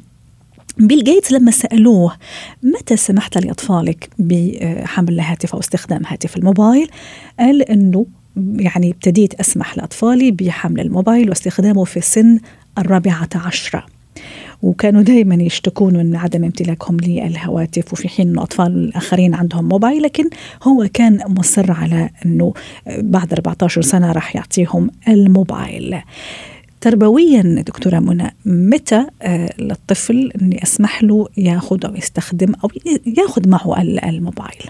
بيل 0.79 1.03
جيتس 1.03 1.31
لما 1.31 1.51
سألوه 1.51 2.15
متى 2.63 2.97
سمحت 2.97 3.37
لأطفالك 3.37 4.09
بحمل 4.19 5.19
هاتف 5.19 5.53
أو 5.53 5.59
استخدام 5.59 6.01
هاتف 6.05 6.37
الموبايل 6.37 6.89
قال 7.39 7.61
أنه 7.61 8.05
يعني 8.55 8.91
ابتديت 8.91 9.33
أسمح 9.33 9.77
لأطفالي 9.77 10.31
بحمل 10.31 10.79
الموبايل 10.79 11.29
واستخدامه 11.29 11.83
في 11.83 12.01
سن 12.01 12.39
الرابعة 12.77 13.29
عشرة 13.35 13.85
وكانوا 14.61 15.01
دائما 15.01 15.35
يشتكون 15.35 15.93
من 15.93 16.15
عدم 16.15 16.43
امتلاكهم 16.43 16.97
للهواتف 16.97 17.93
وفي 17.93 18.07
حين 18.09 18.29
إنه 18.29 18.43
أطفال 18.43 18.67
الآخرين 18.67 19.33
عندهم 19.33 19.69
موبايل 19.69 20.03
لكن 20.03 20.29
هو 20.63 20.89
كان 20.93 21.19
مصر 21.27 21.71
على 21.71 22.09
إنه 22.25 22.53
بعد 22.87 23.33
14 23.33 23.81
سنة 23.81 24.11
راح 24.11 24.35
يعطيهم 24.35 24.89
الموبايل. 25.07 26.01
تربويا 26.81 27.63
دكتورة 27.67 27.99
منى 27.99 28.31
متى 28.45 29.05
آه، 29.21 29.49
للطفل 29.59 30.31
أني 30.41 30.63
أسمح 30.63 31.03
له 31.03 31.27
ياخذ 31.37 31.85
أو 31.85 31.95
يستخدم 31.95 32.53
أو 32.63 32.69
ياخذ 33.17 33.49
معه 33.49 33.81
الموبايل؟ 33.81 34.69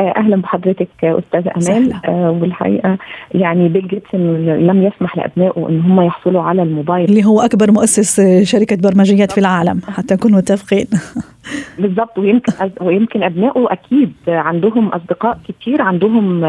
آه، 0.00 0.14
أهلا 0.16 0.36
بحضرتك 0.36 0.88
أستاذة 1.02 1.50
امال 1.56 1.92
آه 2.04 2.30
والحقيقة 2.30 2.98
يعني 3.34 3.68
بيل 3.68 3.88
جيتس 3.88 4.14
لم 4.14 4.82
يسمح 4.82 5.16
لأبنائه 5.16 5.68
إن 5.68 5.80
هم 5.80 6.00
يحصلوا 6.00 6.42
على 6.42 6.62
الموبايل. 6.62 7.04
اللي 7.04 7.24
هو 7.24 7.40
أكبر 7.40 7.70
مؤسس 7.70 8.20
شركة 8.42 8.76
برمجيات 8.76 9.32
في 9.32 9.38
العالم. 9.38 9.80
حتى 9.88 10.14
نكون 10.14 10.32
متفقين. 10.32 10.86
بالظبط. 11.78 12.18
ويمكن 12.18 12.52
ويمكن 12.80 13.22
أبنائه 13.22 13.66
أكيد 13.72 14.12
عندهم 14.28 14.88
أصدقاء 14.88 15.38
كتير 15.48 15.82
عندهم 15.82 16.44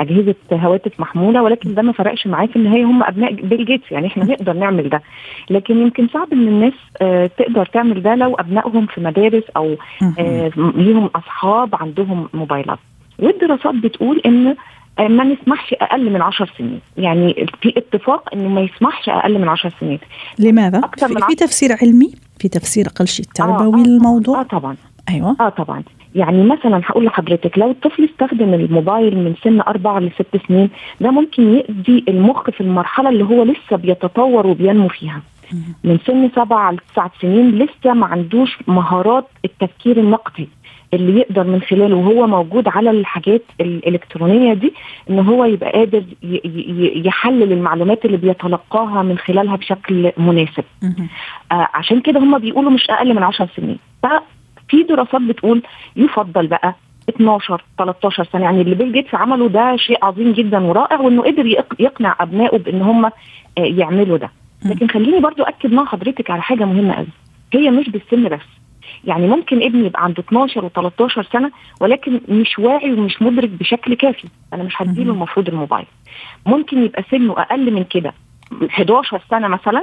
أجهزة 0.00 0.34
هواتف 0.52 1.00
محمولة 1.00 1.42
ولكن 1.42 1.74
ده 1.74 1.82
ما 1.82 1.92
فرقش 1.92 2.26
معاه 2.26 2.46
في 2.46 2.56
النهاية. 2.56 2.84
هم 2.84 3.02
أبناء 3.02 3.32
بيل 3.32 3.64
جيتس 3.64 3.92
يعني 3.92 4.06
إحنا 4.06 4.24
نقدر 4.24 4.52
نعمل 4.52 4.88
ده. 4.88 5.02
لكن 5.50 5.78
يمكن 5.78 6.08
صعب 6.08 6.32
إن 6.32 6.48
الناس 6.48 6.72
آه، 7.02 7.26
تقدر 7.26 7.66
تعمل 7.66 8.02
ده 8.02 8.14
لو 8.14 8.34
أبنائهم 8.34 8.86
في 8.86 9.00
مدارس 9.00 9.44
أو 9.56 9.76
آه، 10.18 10.50
ليهم 10.56 11.10
أصحاب 11.16 11.74
عندهم 11.74 12.28
موبايلات. 12.34 12.78
والدراسات 13.18 13.74
بتقول 13.74 14.20
إن 14.26 14.56
ما 14.98 15.24
نسمحش 15.24 15.74
أقل 15.80 16.10
من 16.10 16.22
10 16.22 16.48
سنين. 16.58 16.80
يعني 16.96 17.46
في 17.62 17.74
اتفاق 17.76 18.34
إنه 18.34 18.48
ما 18.48 18.60
يسمحش 18.60 19.08
أقل 19.08 19.38
من 19.38 19.48
10 19.48 19.72
سنين. 19.80 19.98
لماذا؟ 20.38 20.78
أكثر 20.78 21.08
من 21.08 21.20
في 21.20 21.34
تفسير 21.34 21.76
علمي 21.82 22.12
في 22.38 22.48
تفسير 22.48 22.86
أقل 22.86 23.08
شيء 23.08 23.26
تربوي 23.34 23.80
آه 23.80 23.84
للموضوع 23.86 24.40
آه 24.40 24.42
طبعا. 24.42 24.76
أيوه. 25.08 25.36
آه 25.40 25.48
طبعا. 25.48 25.82
يعني 26.14 26.44
مثلا 26.44 26.80
هقول 26.84 27.04
لحضرتك 27.04 27.58
لو 27.58 27.70
الطفل 27.70 28.04
استخدم 28.04 28.54
الموبايل 28.54 29.16
من 29.16 29.34
سن 29.44 29.60
أربعة 29.60 29.98
لست 29.98 30.36
سنين 30.48 30.70
ده 31.00 31.10
ممكن 31.10 31.42
يأذي 31.54 32.04
المخ 32.08 32.50
في 32.50 32.60
المرحلة 32.60 33.08
اللي 33.08 33.24
هو 33.24 33.42
لسه 33.42 33.76
بيتطور 33.76 34.46
وبينمو 34.46 34.88
فيها. 34.88 35.22
من 35.84 35.98
سن 36.06 36.30
سبعة 36.36 36.72
لتسعة 36.72 37.10
سنين 37.22 37.50
لسه 37.58 37.92
ما 37.94 38.06
عندوش 38.06 38.58
مهارات 38.66 39.28
التفكير 39.44 40.00
النقدي. 40.00 40.48
اللي 40.94 41.20
يقدر 41.20 41.44
من 41.44 41.60
خلاله 41.62 41.96
وهو 41.96 42.26
موجود 42.26 42.68
على 42.68 42.90
الحاجات 42.90 43.42
الإلكترونية 43.60 44.54
دي 44.54 44.72
إن 45.10 45.18
هو 45.18 45.44
يبقى 45.44 45.70
قادر 45.72 46.02
يحلل 47.06 47.52
المعلومات 47.52 48.04
اللي 48.04 48.16
بيتلقاها 48.16 49.02
من 49.02 49.18
خلالها 49.18 49.56
بشكل 49.56 50.12
مناسب. 50.16 50.64
آه 51.52 51.68
عشان 51.74 52.00
كده 52.00 52.20
هم 52.20 52.38
بيقولوا 52.38 52.70
مش 52.70 52.90
أقل 52.90 53.14
من 53.14 53.22
10 53.22 53.48
سنين. 53.56 53.78
ففي 54.02 54.82
دراسات 54.82 55.20
بتقول 55.22 55.62
يفضل 55.96 56.46
بقى 56.46 56.74
12 57.08 57.62
13 57.78 58.24
سنة. 58.32 58.42
يعني 58.42 58.60
اللي 58.62 58.74
بيل 58.74 58.92
جيتس 58.92 59.14
عمله 59.14 59.48
ده 59.48 59.76
شيء 59.76 60.04
عظيم 60.04 60.32
جدا 60.32 60.58
ورائع 60.64 61.00
وإنه 61.00 61.22
قدر 61.22 61.46
يقنع 61.78 62.16
أبنائه 62.20 62.58
بإن 62.58 62.82
هم 62.82 63.04
آه، 63.04 63.10
يعملوا 63.58 64.16
ده. 64.18 64.30
لكن 64.64 64.88
خليني 64.88 65.20
برضو 65.20 65.42
أكد 65.42 65.72
مع 65.72 65.84
حضرتك 65.84 66.30
على 66.30 66.42
حاجة 66.42 66.64
مهمة 66.64 66.94
قوي. 66.94 67.06
هي 67.52 67.70
مش 67.70 67.88
بالسن 67.88 68.28
بس. 68.28 68.40
يعني 69.04 69.26
ممكن 69.26 69.62
ابني 69.62 69.86
يبقى 69.86 70.04
عنده 70.04 70.22
12 70.28 70.68
و13 70.68 71.32
سنة 71.32 71.50
ولكن 71.80 72.20
مش 72.28 72.58
واعي 72.58 72.92
ومش 72.92 73.22
مدرك 73.22 73.48
بشكل 73.48 73.94
كافي. 73.94 74.28
أنا 74.52 74.62
مش 74.62 74.82
هديله 74.82 75.12
المفروض 75.12 75.48
الموبايل. 75.48 75.86
ممكن 76.46 76.84
يبقى 76.84 77.04
سنه 77.10 77.32
أقل 77.32 77.70
من 77.72 77.84
كده 77.84 78.12
11 78.70 79.20
سنة 79.30 79.48
مثلا 79.48 79.82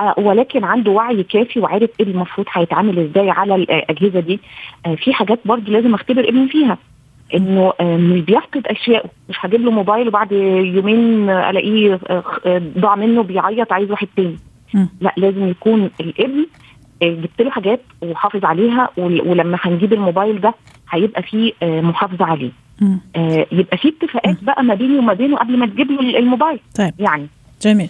آه 0.00 0.14
ولكن 0.18 0.64
عنده 0.64 0.90
وعي 0.92 1.22
كافي 1.22 1.60
وعارف 1.60 1.90
إيه 2.00 2.06
المفروض 2.06 2.46
هيتعامل 2.52 2.98
إزاي 2.98 3.30
على 3.30 3.54
الأجهزة 3.54 4.20
دي. 4.20 4.40
آه 4.86 4.94
في 4.94 5.12
حاجات 5.12 5.38
برضه 5.44 5.72
لازم 5.72 5.94
أختبر 5.94 6.28
ابني 6.28 6.48
فيها. 6.48 6.78
إنه 7.34 7.72
آه 7.80 7.96
مش 7.96 8.20
بيفقد 8.20 8.66
اشيائه 8.66 9.08
مش 9.28 9.36
هجيب 9.40 9.60
له 9.60 9.70
موبايل 9.70 10.08
وبعد 10.08 10.32
يومين 10.32 11.30
ألاقيه 11.30 12.00
آه، 12.10 12.62
ضاع 12.78 12.94
منه 12.96 13.22
بيعيط 13.22 13.72
عايز 13.72 13.90
واحد 13.90 14.08
تاني. 14.16 14.36
لا 15.00 15.14
لازم 15.16 15.48
يكون 15.48 15.90
الابن 16.00 16.38
آه، 16.40 16.46
جبت 17.02 17.40
له 17.40 17.50
حاجات 17.50 17.80
وحافظ 18.02 18.44
عليها 18.44 18.90
ولما 18.96 19.58
هنجيب 19.62 19.92
الموبايل 19.92 20.40
ده 20.40 20.54
هيبقى 20.90 21.22
فيه 21.22 21.52
آه، 21.62 21.80
محافظة 21.80 22.24
عليه. 22.24 22.50
آه 23.16 23.46
يبقى 23.52 23.76
في 23.76 23.88
اتفاقات 23.88 24.44
بقى 24.44 24.64
ما 24.64 24.74
بيني 24.74 24.98
وما 24.98 25.12
بينه 25.12 25.36
قبل 25.36 25.56
ما 25.56 25.66
تجيب 25.66 25.90
له 25.90 26.18
الموبايل. 26.18 26.58
طيب. 26.74 26.94
يعني. 26.98 27.26
جميل. 27.62 27.88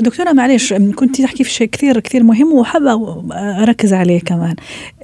دكتورة 0.00 0.32
معلش 0.32 0.72
كنت 0.72 1.20
تحكي 1.22 1.44
في 1.44 1.50
شيء 1.50 1.68
كثير 1.68 2.00
كثير 2.00 2.22
مهم 2.22 2.52
وحابة 2.52 3.22
أركز 3.62 3.92
عليه 3.94 4.20
كمان. 4.20 4.56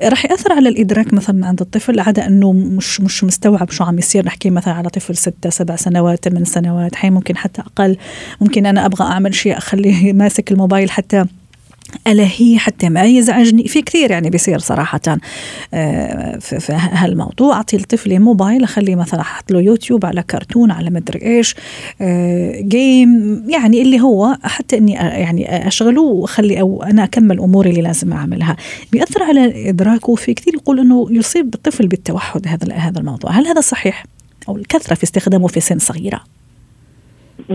راح 0.02 0.24
يأثر 0.24 0.52
على 0.52 0.68
الإدراك 0.68 1.14
مثلا 1.14 1.46
عند 1.46 1.60
الطفل؟ 1.60 2.00
عدا 2.00 2.26
أنه 2.26 2.52
مش 2.52 3.00
مش 3.00 3.24
مستوعب 3.24 3.70
شو 3.70 3.84
عم 3.84 3.98
يصير؟ 3.98 4.26
نحكي 4.26 4.50
مثلا 4.50 4.74
على 4.74 4.88
طفل 4.88 5.16
ستة 5.16 5.50
سبع 5.50 5.76
سنوات 5.76 6.28
ثمان 6.28 6.44
سنوات 6.44 6.94
حين 6.94 7.12
ممكن 7.12 7.36
حتى 7.36 7.62
أقل. 7.62 7.96
ممكن 8.40 8.66
أنا 8.66 8.86
أبغى 8.86 9.04
أعمل 9.04 9.34
شيء 9.34 9.56
أخليه 9.56 10.12
ماسك 10.22 10.52
الموبايل 10.52 10.90
حتى 10.90 11.24
ألهي 12.06 12.58
حتى 12.58 12.88
ما 12.88 13.04
يزعجني 13.04 13.68
في 13.68 13.82
كثير 13.82 14.10
يعني 14.10 14.30
بيصير 14.30 14.58
صراحة 14.58 15.00
آه، 15.74 16.38
في 16.38 16.72
هالموضوع. 16.72 17.56
أعطي 17.56 17.76
لطفلي 17.76 18.18
موبايل 18.18 18.64
أخليه 18.64 18.96
مثلا 18.96 19.20
أحط 19.20 19.52
له 19.52 19.60
يوتيوب 19.60 20.06
على 20.06 20.22
كرتون 20.22 20.70
على 20.70 20.90
مدري 20.90 21.22
إيش 21.22 21.54
جيم 22.68 23.44
آه، 23.46 23.50
يعني 23.50 23.82
اللي 23.82 24.00
هو 24.00 24.36
حتى 24.42 24.78
إني 24.78 24.92
يعني 24.92 25.66
أشغله 25.68 26.02
وأخلي 26.02 26.60
أو 26.60 26.82
أنا 26.82 27.04
أكمل 27.04 27.40
أموري 27.40 27.70
اللي 27.70 27.82
لازم 27.82 28.12
أعملها. 28.12 28.56
بيأثر 28.92 29.22
على 29.22 29.68
إدراكه 29.68 30.14
في 30.14 30.34
كثير 30.34 30.54
يقول 30.54 30.80
إنه 30.80 31.06
يصيب 31.10 31.54
الطفل 31.54 31.86
بالتوحد 31.88 32.48
هذا 32.48 32.74
هذا 32.74 33.00
الموضوع. 33.00 33.30
هل 33.30 33.46
هذا 33.46 33.60
صحيح؟ 33.60 34.04
أو 34.48 34.56
الكثرة 34.56 34.94
في 34.94 35.04
استخدامه 35.04 35.46
في 35.46 35.60
سن 35.60 35.78
صغيرة. 35.78 36.20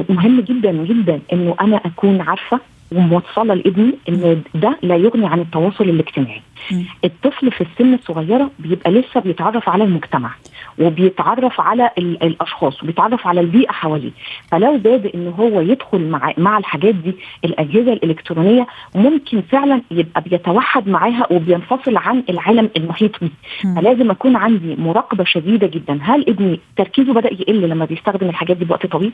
مهم 0.10 0.41
جدا 0.41 0.72
جدا 0.72 1.22
إنه 1.34 1.56
أنا 1.62 1.77
أكون 1.86 2.22
عارفة 2.22 2.60
وموصلة 2.91 3.53
لابني 3.53 3.94
إن 4.10 4.41
ده 4.56 4.77
لا 4.82 4.96
يغني 4.96 5.27
عن 5.27 5.39
التواصل 5.39 5.84
الاجتماعي. 5.84 6.41
الطفل 7.06 7.51
في 7.51 7.62
السن 7.62 7.94
الصغيرة 7.94 8.51
بيبقى 8.60 8.91
لسه 8.91 9.20
بيتعرف 9.20 9.70
على 9.70 9.84
المجتمع 9.84 10.32
وبيتعرف 10.80 11.62
على 11.62 11.90
الأشخاص 11.98 12.84
وبيتعرف 12.84 13.28
على 13.28 13.42
البيئة 13.42 13.72
حواليه. 13.72 14.12
فلو 14.52 14.78
بادئ 14.78 15.16
إن 15.16 15.34
هو 15.40 15.62
يدخل 15.62 16.00
مع 16.10 16.34
مع 16.38 16.58
الحاجات 16.58 16.96
دي 16.96 17.16
الأجهزة 17.46 17.94
الإلكترونية 17.94 18.68
ممكن 18.96 19.42
فعلا 19.42 19.82
يبقى 19.92 20.22
بيتوحد 20.22 20.90
معاها 20.90 21.28
وبينفصل 21.32 21.98
عن 21.98 22.24
العالم 22.30 22.70
المحيط 22.78 23.12
بيه. 23.22 23.30
فلازم 23.76 24.12
أكون 24.12 24.36
عندي 24.36 24.76
مراقبة 24.76 25.24
شديدة 25.24 25.68
جدا. 25.68 26.00
هل 26.02 26.26
ابني 26.30 26.60
تركيزه 26.78 27.14
بدأ 27.14 27.34
يقل 27.34 27.62
لما 27.70 27.86
بيستخدم 27.86 28.30
الحاجات 28.30 28.58
دي 28.58 28.66
بوقت 28.66 28.86
طويل؟ 28.86 29.12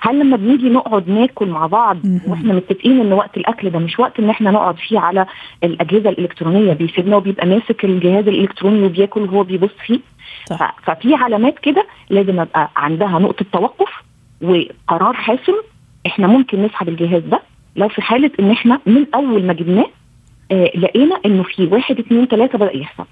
هل 0.00 0.20
لما 0.20 0.36
بنيجي 0.36 0.68
نقعد 0.68 1.08
ناكل 1.10 1.48
مع 1.48 1.66
بعض 1.66 1.98
وإحنا 2.28 2.52
متفقين 2.54 3.00
إن 3.00 3.12
وقت 3.12 3.36
الأكل 3.36 3.70
ده 3.70 3.78
مش 3.78 3.98
وقت 3.98 4.20
إن 4.20 4.30
إحنا 4.30 4.50
نقعد 4.50 4.76
فيه 4.76 4.98
على 4.98 5.26
الأجهزة 5.64 6.10
الإلكترونية 6.10 6.72
بيسيبنا 6.72 7.16
وبيبقى 7.16 7.46
ماسك 7.46 7.84
الجهاز 7.84 8.28
الإلكتروني 8.28 8.82
وبياكل 8.86 9.20
وهو 9.20 9.42
بيبص 9.42 9.70
فيه؟ 9.86 10.00
صح. 10.46 10.76
ففي 10.82 11.14
علامات 11.14 11.58
كده 11.58 11.86
لازم 12.10 12.40
أبقى 12.40 12.70
عندها 12.76 13.18
نقطة 13.18 13.44
توقف 13.52 13.90
وقرار 14.42 15.14
حاسم 15.14 15.54
إحنا 16.06 16.26
ممكن 16.26 16.62
نسحب 16.62 16.88
الجهاز 16.88 17.22
ده 17.22 17.42
لو 17.76 17.88
في 17.88 18.02
حالة 18.02 18.30
إن 18.40 18.50
إحنا 18.50 18.80
من 18.86 19.06
أول 19.14 19.44
ما 19.44 19.52
جبناه 19.52 19.86
آه 20.52 20.70
لقينا 20.76 21.20
إنه 21.26 21.42
في 21.42 21.66
واحد 21.66 21.98
اثنين 21.98 22.26
ثلاثة 22.26 22.58
بدأ 22.58 22.76
يحصل 22.76 23.04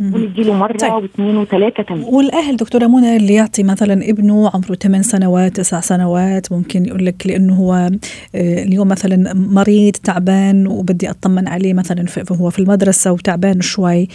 ونديله 0.00 0.54
مرة 0.54 0.76
طيب. 0.76 0.92
واثنين 0.92 1.36
وثلاثة 1.36 1.82
كمان 1.82 2.02
والأهل 2.02 2.56
دكتورة 2.56 2.86
منى 2.86 3.16
اللي 3.16 3.34
يعطي 3.34 3.62
مثلا 3.62 4.10
ابنه 4.10 4.50
عمره 4.54 4.74
8 4.74 5.02
سنوات 5.02 5.56
9 5.56 5.80
سنوات 5.80 6.52
ممكن 6.52 6.86
يقول 6.86 7.06
لك 7.06 7.26
لأنه 7.26 7.54
هو 7.54 7.72
آه، 7.72 8.62
اليوم 8.62 8.88
مثلا 8.88 9.34
مريض 9.34 9.92
تعبان 9.92 10.66
وبدي 10.66 11.10
أطمن 11.10 11.48
عليه 11.48 11.74
مثلا 11.74 12.04
هو 12.32 12.50
في 12.50 12.58
المدرسة 12.58 13.12
وتعبان 13.12 13.60
شوي 13.60 14.08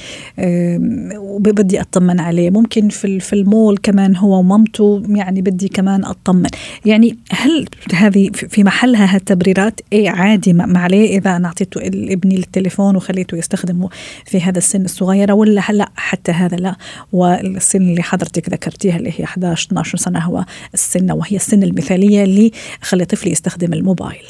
وبدي 1.18 1.82
أطمن 1.82 2.20
عليه. 2.20 2.50
ممكن 2.50 2.90
في 2.90 3.20
في 3.20 3.34
المول 3.34 3.78
كمان 3.78 4.16
هو 4.16 4.40
ومامته 4.40 5.04
يعني 5.10 5.42
بدي 5.42 5.68
كمان 5.68 6.06
أطمن. 6.06 6.50
يعني 6.86 7.18
هل 7.32 7.66
هذه 7.94 8.30
في 8.32 8.64
محلها 8.64 9.16
هالتبريرات؟ 9.16 9.82
إيه 9.94 10.10
عادي 10.10 10.54
ما 10.54 10.80
عليه 10.80 11.18
إذا 11.18 11.36
أنا 11.36 11.48
أعطيته 11.48 11.82
ابني 11.88 12.38
التليفون 12.38 12.96
وخليته 12.96 13.38
يستخدمه 13.38 13.90
في 14.26 14.42
هذا 14.42 14.58
السن 14.58 14.86
الصغيره 14.86 15.34
ولا 15.34 15.62
هل 15.68 15.78
لا 15.78 15.90
حتى 15.96 16.32
هذا 16.32 16.58
لا. 16.58 16.76
والسن 17.12 17.82
اللي 17.82 18.04
حضرتك 18.04 18.50
ذكرتيها 18.50 18.98
اللي 18.98 19.14
هي 19.18 19.24
11 19.24 19.68
12 19.68 19.98
سنة 19.98 20.20
هو 20.20 20.46
السن 20.74 21.12
وهي 21.12 21.36
السن 21.36 21.64
المثالية 21.64 22.24
اللي 22.24 22.52
خلي 22.82 23.06
طفلي 23.06 23.32
يستخدم 23.32 23.74
الموبايل. 23.74 24.24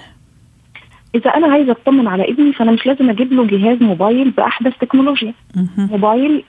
إذا 1.18 1.30
أنا 1.32 1.48
عايزة 1.48 1.72
أطمن 1.72 2.08
على 2.08 2.24
ابني 2.32 2.54
فأنا 2.54 2.72
مش 2.72 2.86
لازم 2.88 3.10
أجيب 3.10 3.34
له 3.34 3.46
جهاز 3.46 3.84
موبايل 3.84 4.30
بأحدث 4.32 4.74
تكنولوجيا. 4.82 5.34
موبايل 5.78 6.44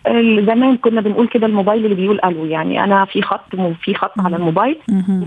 زمان 0.47 0.77
كنا 0.77 1.01
بنقول 1.01 1.29
كده 1.29 1.47
الموبايل 1.47 1.85
اللي 1.85 1.95
بيقول 1.95 2.21
ألو 2.25 2.45
يعني 2.47 2.85
أنا 2.85 3.05
في 3.05 3.23
خط 3.23 3.57
في 3.83 3.95
خط 3.95 4.13
على 4.21 4.37
الموبايل 4.37 4.77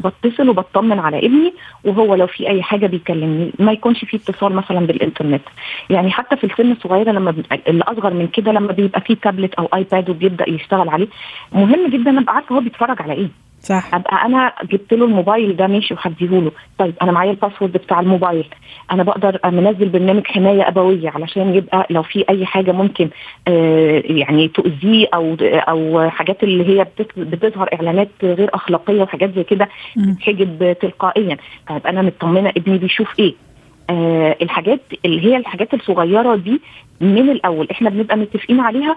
وبتصل 0.03 0.49
وبطمن 0.49 0.99
على 0.99 1.19
ابني 1.25 1.53
وهو 1.83 2.15
لو 2.15 2.27
في 2.27 2.49
أي 2.49 2.63
حاجة 2.63 2.87
بيكلمني. 2.87 3.51
ما 3.59 3.71
يكونش 3.71 4.05
في 4.05 4.17
اتصال 4.17 4.53
مثلا 4.53 4.79
بالإنترنت. 4.87 5.41
يعني 5.89 6.11
حتى 6.11 6.35
في 6.35 6.43
السن 6.43 6.71
الصغيرة 6.71 7.11
لما 7.11 7.35
اللي 7.67 7.83
أصغر 7.83 8.13
من 8.13 8.27
كده 8.27 8.51
لما 8.51 8.71
بيبقى 8.73 9.01
في 9.01 9.15
تابلت 9.15 9.53
أو 9.53 9.65
آيباد 9.73 10.09
وبيبدأ 10.09 10.49
يشتغل 10.49 10.89
عليه 10.89 11.07
مهم 11.53 11.87
جدا 11.89 12.19
أبقى 12.19 12.35
عارفة 12.35 12.55
هو 12.55 12.59
بيتفرج 12.59 13.01
على 13.01 13.13
إيه. 13.13 13.27
صح. 13.63 13.95
أبقى 13.95 14.25
أنا 14.25 14.53
جبت 14.63 14.93
له 14.93 15.05
الموبايل 15.05 15.55
ده 15.55 15.67
ماشي 15.67 15.93
وهديه 15.93 16.27
له 16.39 16.51
طيب 16.77 16.93
أنا 17.01 17.11
معايا 17.11 17.31
ال 17.31 17.36
password 17.36 17.71
بتاع 17.71 17.99
الموبايل. 17.99 18.45
أنا 18.91 19.03
بقدر 19.03 19.39
أنزل 19.45 19.89
برنامج 19.89 20.27
حماية 20.27 20.67
أبوية 20.67 21.09
علشان 21.09 21.55
يبقى 21.55 21.87
لو 21.89 22.03
في 22.03 22.25
أي 22.29 22.45
حاجة 22.45 22.71
ممكن 22.71 23.09
آه 23.47 24.03
يعني 24.05 24.47
تؤذيه 24.47 25.07
أو 25.13 25.35
أو 25.41 26.09
حاجات 26.09 26.43
اللي 26.43 26.65
هي 26.79 26.87
بتظهر 27.17 27.69
إعلانات 27.73 28.09
غير 28.23 28.49
أخلاقية 28.53 29.01
وحاجات 29.01 29.35
زي 29.35 29.43
كده 29.43 29.69
تتحجب 29.95 30.75
تلقائيا. 30.81 31.37
طيب 31.69 31.87
أنا 31.87 32.01
مطمنة 32.01 32.49
ابني 32.49 32.77
بيشوف 32.77 33.19
إيه؟ 33.19 33.33
آه 33.89 34.35
الحاجات 34.41 34.81
اللي 35.05 35.25
هي 35.25 35.37
الحاجات 35.37 35.73
الصغيرة 35.73 36.35
دي 36.35 36.61
من 37.01 37.29
الأول 37.29 37.67
إحنا 37.71 37.89
بنبقى 37.89 38.17
متفقين 38.17 38.59
عليها 38.59 38.95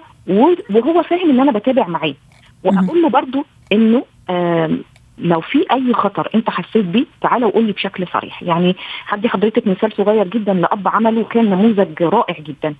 وهو 0.70 1.02
فاهم 1.02 1.30
إن 1.30 1.40
أنا 1.40 1.52
بتابع 1.52 1.88
معاه. 1.88 2.14
وأقول 2.64 3.02
له 3.02 3.08
برضو 3.08 3.44
إنه 3.72 4.02
لو 5.18 5.40
في 5.40 5.64
أي 5.72 5.92
خطر 5.94 6.28
أنت 6.34 6.50
حسيت 6.50 6.84
بيه 6.84 7.04
تعالى 7.20 7.46
وقول 7.46 7.64
لي 7.64 7.72
بشكل 7.72 8.06
صريح. 8.12 8.42
يعني 8.42 8.76
هدي 9.08 9.28
حضرتك 9.28 9.66
مثال 9.66 9.92
صغير 9.92 10.28
جدا 10.28 10.52
لأب 10.54 10.88
عمله 10.88 11.24
كان 11.24 11.50
نموذج 11.50 12.02
رائع 12.02 12.36
جدا. 12.40 12.74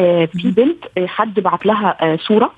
آه 0.00 0.24
في 0.24 0.50
بنت 0.50 0.84
آه 0.98 1.06
حد 1.06 1.40
بعت 1.40 1.66
لها 1.66 1.96
آه 2.12 2.16
صورة 2.16 2.52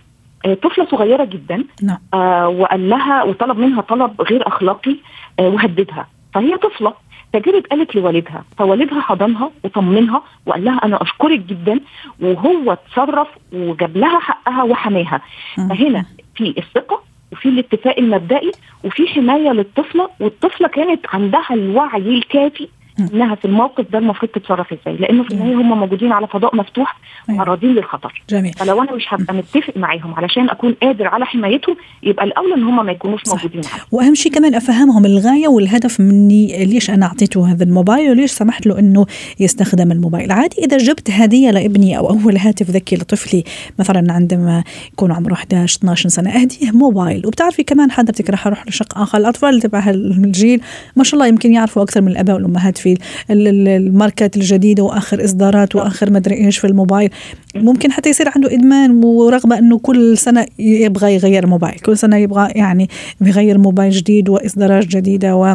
آه 0.46 0.54
طفلة 0.54 0.86
صغيرة 0.90 1.24
جدا 1.24 1.64
نعم. 1.82 1.98
آه 2.14 2.48
وقال 2.48 2.88
لها 2.88 3.22
وطلب 3.22 3.58
منها 3.58 3.80
طلب 3.80 4.22
غير 4.22 4.48
أخلاقي 4.48 4.96
آه 5.40 5.48
وهددها. 5.48 6.08
فهي 6.34 6.56
طفلة 6.56 6.94
فجرت 7.32 7.66
قالت 7.66 7.94
لوالدها 7.96 8.44
فوالدها 8.58 9.00
حضنها 9.00 9.50
وطمنها 9.64 10.22
وقال 10.46 10.64
لها 10.64 10.80
أنا 10.84 11.02
أشكرك 11.02 11.38
جدا 11.40 11.80
وهو 12.20 12.72
اتصرف 12.72 13.28
وجاب 13.52 13.96
لها 13.96 14.18
حقها 14.18 14.62
وحماها. 14.62 15.20
فهنا 15.56 16.04
في 16.36 16.54
الثقة 16.58 17.03
وفي 17.34 17.48
الاتفاق 17.48 17.98
المبدئي 17.98 18.52
وفي 18.84 19.08
حماية 19.08 19.50
للطفلة 19.50 20.08
والطفلة 20.20 20.68
كانت 20.68 21.06
عندها 21.12 21.46
الوعي 21.50 21.98
الكافي 22.00 22.68
إنها 22.98 23.34
في 23.34 23.44
الموقف 23.44 23.84
ده 23.92 23.98
المفروض 23.98 24.30
تتصرف 24.30 24.72
إزاي؟ 24.72 24.96
لأنه 24.96 25.22
في 25.22 25.30
النهاية 25.30 25.54
هم 25.54 25.80
موجودين 25.80 26.12
على 26.12 26.26
فضاء 26.26 26.56
مفتوح 26.56 26.96
معرضين 27.28 27.70
للخطر. 27.70 28.22
جميل. 28.30 28.52
فلو 28.52 28.82
أنا 28.82 28.92
مش 28.92 29.04
هبقى 29.08 29.34
متفق 29.34 29.76
معاهم 29.76 30.14
علشان 30.14 30.50
أكون 30.50 30.74
قادر 30.82 31.06
على 31.06 31.24
حمايتهم 31.26 31.76
يبقى 32.02 32.24
الأولى 32.24 32.54
إن 32.54 32.62
هم 32.62 32.86
ما 32.86 32.92
يكونوش 32.92 33.22
صح. 33.24 33.36
موجودين 33.36 33.60
معي. 33.72 33.80
وأهم 33.92 34.14
شيء 34.14 34.32
كمان 34.32 34.54
أفهمهم 34.54 35.04
الغاية 35.06 35.48
والهدف 35.48 36.00
مني 36.00 36.64
ليش 36.64 36.90
أنا 36.90 37.06
أعطيته 37.06 37.52
هذا 37.52 37.64
الموبايل 37.64 38.10
وليش 38.10 38.30
سمحت 38.30 38.66
له 38.66 38.78
إنه 38.78 39.06
يستخدم 39.40 39.92
الموبايل؟ 39.92 40.32
عادي 40.32 40.56
إذا 40.64 40.76
جبت 40.76 41.10
هدية 41.10 41.50
لابني 41.50 41.98
أو 41.98 42.10
أول 42.10 42.36
هاتف 42.36 42.70
ذكي 42.70 42.96
لطفلي 42.96 43.44
مثلا 43.78 44.12
عندما 44.12 44.64
يكون 44.92 45.12
عمره 45.12 45.32
11 45.32 45.78
12 45.78 46.08
سنة 46.08 46.30
أهديه 46.30 46.70
موبايل. 46.72 47.26
وبتعرفي 47.26 47.62
كمان 47.62 47.90
حضرتك 47.90 48.30
راح 48.30 48.46
أروح 48.46 48.68
لشق 48.68 48.98
آخر 48.98 49.18
الأطفال 49.18 49.60
تبع 49.62 49.78
هالجيل 49.78 50.60
ما 50.96 51.04
شاء 51.04 51.14
الله 51.14 51.26
يمكن 51.26 51.52
يعرفوا 51.52 51.82
أكثر 51.82 52.00
من 52.00 52.08
الأباء 52.08 52.36
والأمهات 52.36 52.78
في 52.84 52.98
الماركات 53.30 54.36
الجديدة 54.36 54.82
وآخر 54.82 55.24
إصدارات 55.24 55.76
وآخر 55.76 56.12
مدري 56.12 56.34
إيش 56.34 56.58
في 56.58 56.66
الموبايل. 56.66 57.10
ممكن 57.56 57.92
حتى 57.92 58.10
يصير 58.10 58.28
عنده 58.36 58.54
إدمان 58.54 59.04
ورغبه 59.04 59.58
إنه 59.58 59.78
كل 59.78 60.18
سنة 60.18 60.46
يبغى 60.58 61.14
يغير 61.14 61.46
موبايل 61.46 61.74
كل 61.74 61.96
سنة 61.96 62.16
يبغى 62.16 62.48
يعني 62.54 62.88
يغير 63.20 63.58
موبايل 63.58 63.90
جديد 63.90 64.28
وإصدارات 64.28 64.86
جديدة 64.86 65.36
و 65.36 65.54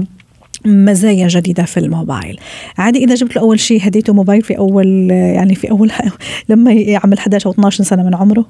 مزايا 0.65 1.27
جديدة 1.27 1.63
في 1.63 1.79
الموبايل. 1.79 2.39
عادي 2.77 3.03
إذا 3.03 3.15
جبت 3.15 3.35
له 3.35 3.41
أول 3.41 3.59
شيء 3.59 3.87
هديته 3.87 4.13
موبايل 4.13 4.41
في 4.41 4.57
أول 4.57 5.11
يعني 5.11 5.55
في 5.55 5.71
أول 5.71 5.91
لما 6.49 6.71
يعمل 6.71 7.17
11 7.17 7.45
أو 7.47 7.51
12 7.51 7.83
سنة 7.83 8.03
من 8.03 8.15
عمره؟ 8.15 8.45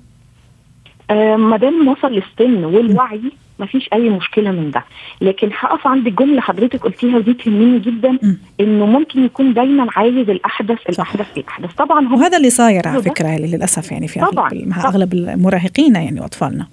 آه 1.09 1.36
ما 1.36 1.57
دام 1.57 1.88
وصل 1.88 2.07
للسن 2.07 2.63
والوعي 2.63 3.21
ما 3.59 3.65
فيش 3.65 3.89
أي 3.93 4.09
مشكلة 4.09 4.51
من 4.51 4.71
ده. 4.71 4.83
لكن 5.21 5.49
هقف 5.59 5.87
عند 5.87 6.07
الجمله 6.07 6.41
حضرتك 6.41 6.83
قلتيها 6.83 7.17
ودي 7.17 7.33
تهمني 7.33 7.79
جدا 7.79 8.11
م. 8.11 8.37
إنه 8.59 8.85
ممكن 8.85 9.25
يكون 9.25 9.53
دايما 9.53 9.87
عايز 9.95 10.29
الأحدث 10.29 10.89
الأحدث 10.89 11.37
الأحدث. 11.37 11.73
طبعا 11.73 12.07
هو 12.07 12.15
وهذا 12.15 12.37
اللي 12.37 12.49
صاير 12.49 12.87
على 12.87 13.03
فكرة 13.03 13.27
للأسف 13.27 13.91
يعني 13.91 14.07
في 14.07 14.21
اغلب 14.21 14.67
مع 14.67 14.87
أغلب 14.87 15.13
المراهقين 15.13 15.95
يعني 15.95 16.21
وأطفالنا. 16.21 16.67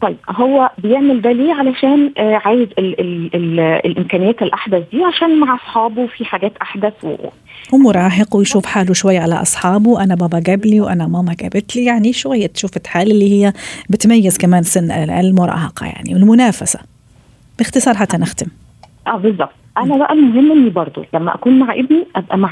طيب 0.00 0.16
هو 0.30 0.70
بيعمل 0.78 1.22
ده 1.22 1.32
ليه؟ 1.32 1.54
علشان 1.54 2.12
آه 2.18 2.40
عايز 2.44 2.68
ال 2.78 3.00
ال 3.00 3.30
ال 3.34 3.60
الإمكانيات 3.60 4.42
الأحدث 4.42 4.82
دي 4.92 5.04
عشان 5.04 5.40
مع 5.40 5.54
أصحابه 5.54 6.06
في 6.06 6.24
حاجات 6.24 6.52
أحدث 6.62 7.04
و... 7.04 7.16
ومراهق 7.72 8.36
ويشوف 8.36 8.66
حاله 8.66 8.92
شوي 8.94 9.18
على 9.18 9.34
أصحابه 9.34 10.02
أنا 10.02 10.14
بابا 10.14 10.38
جاب 10.40 10.66
لي 10.66 10.80
وأنا 10.80 11.06
ماما 11.06 11.34
جابت 11.40 11.76
لي 11.76 11.84
يعني 11.84 12.12
شوية 12.12 12.50
شفت 12.54 12.86
حالي 12.86 13.10
اللي 13.12 13.32
هي 13.44 13.52
بتميز 13.90 14.38
كمان 14.38 14.62
سن 14.62 14.90
المراهقة 14.90 15.86
يعني 15.86 16.14
والمنافسة. 16.14 16.80
باختصار 17.58 17.94
حتى 17.94 18.16
نختم. 18.16 18.46
آه 19.06 19.16
بالظبط 19.16 19.50
أنا 19.78 19.96
بقى 19.96 20.12
المهم 20.12 20.52
إني 20.52 20.70
برضه 20.70 21.04
لما 21.14 21.34
أكون 21.34 21.58
مع 21.58 21.74
ابني 21.74 22.06
أبقى 22.16 22.38
مع 22.38 22.50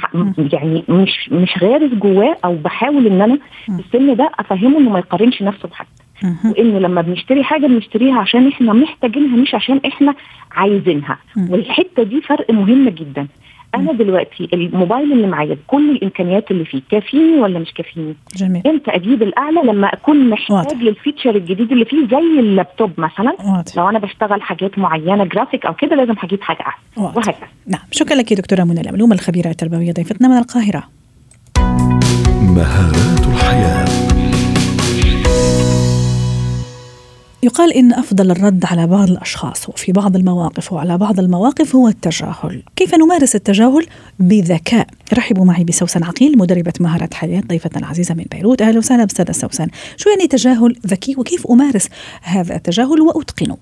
يعني 0.52 0.84
مش 0.88 1.28
مش 1.32 1.50
غارس 1.62 1.90
جواه 1.94 2.36
أو 2.44 2.54
بحاول 2.54 3.06
إن 3.06 3.22
أنا 3.22 3.38
في 3.66 3.82
السن 3.86 4.16
ده 4.16 4.30
أفهمه 4.38 4.78
إنه 4.78 4.90
ما 4.90 4.98
يقارنش 4.98 5.42
نفسه 5.42 5.68
بحد. 5.68 5.86
وانه 6.22 6.78
لما 6.78 7.00
بنشتري 7.00 7.44
حاجة 7.44 7.66
بنشتريها 7.66 8.18
عشان 8.18 8.48
إحنا 8.48 8.72
محتاجينها 8.72 9.36
مش 9.36 9.54
عشان 9.54 9.80
إحنا 9.86 10.14
عايزينها. 10.52 11.18
والحتة 11.50 12.02
دي 12.02 12.20
فرق 12.20 12.50
مهم 12.50 12.88
جدا. 12.88 13.26
أنا 13.74 13.92
دلوقتي 13.92 14.48
الموبايل 14.52 15.12
اللي 15.12 15.26
معايا 15.26 15.54
بكل 15.54 15.90
الإمكانيات 15.90 16.50
اللي 16.50 16.64
فيه 16.64 16.80
كافيني 16.90 17.36
ولا 17.40 17.58
مش 17.58 17.72
كافيني؟ 17.72 18.14
جميل. 18.36 18.62
إمتى 18.66 18.90
أجيب 18.90 19.22
الأعلى؟ 19.22 19.60
لما 19.60 19.86
أكون 19.86 20.30
محتاج 20.30 20.56
واضح. 20.56 20.82
لل 20.82 20.94
feature 20.94 21.36
الجديد 21.36 21.72
اللي 21.72 21.84
فيه 21.84 22.06
زي 22.06 22.40
اللابتوب 22.40 22.90
مثلا. 22.98 23.36
واضح. 23.44 23.76
لو 23.76 23.88
أنا 23.88 23.98
بشتغل 23.98 24.42
حاجات 24.42 24.78
معينة 24.78 25.24
جرافيك 25.24 25.66
أو 25.66 25.74
كده 25.74 25.96
لازم 25.96 26.14
هجيب 26.18 26.42
حاجة 26.42 26.60
احسن 26.60 27.02
وهكذا. 27.02 27.48
نعم. 27.66 27.82
شكرا 27.90 28.16
لك 28.16 28.30
يا 28.30 28.36
دكتورة 28.36 28.64
منى 28.64 28.80
العلوم 28.80 29.12
الخبيرة 29.12 29.48
التربوية 29.48 29.92
ضيفتنا 29.92 30.28
من 30.28 30.38
القاهرة. 30.38 30.82
مهارات 32.42 33.26
الحياة. 33.26 34.03
يقال 37.44 37.72
إن 37.72 37.92
أفضل 37.92 38.30
الرد 38.30 38.64
على 38.64 38.86
بعض 38.86 39.10
الأشخاص 39.10 39.68
وفي 39.68 39.92
بعض 39.92 40.16
المواقف 40.16 40.72
وعلى 40.72 40.98
بعض 40.98 41.18
المواقف 41.18 41.76
هو 41.76 41.88
التجاهل. 41.88 42.62
كيف 42.76 42.94
نمارس 42.94 43.34
التجاهل؟ 43.34 43.86
بذكاء. 44.18 44.86
رحبوا 45.18 45.44
معي 45.44 45.64
بسوسن 45.64 46.04
عقيل 46.04 46.38
مدربة 46.38 46.72
مهارات 46.80 47.14
حياة 47.14 47.40
ضيفتنا 47.40 47.78
العزيزة 47.78 48.14
من 48.14 48.24
بيروت. 48.30 48.62
أهلا 48.62 48.78
وسهلا 48.78 49.04
بأستاذة 49.04 49.32
سوسن. 49.32 49.68
شو 49.96 50.10
يعني 50.10 50.26
تجاهل 50.26 50.76
ذكي 50.86 51.14
وكيف 51.18 51.46
أمارس 51.50 51.90
هذا 52.22 52.56
التجاهل 52.56 53.00
وأتقنه؟ 53.00 53.56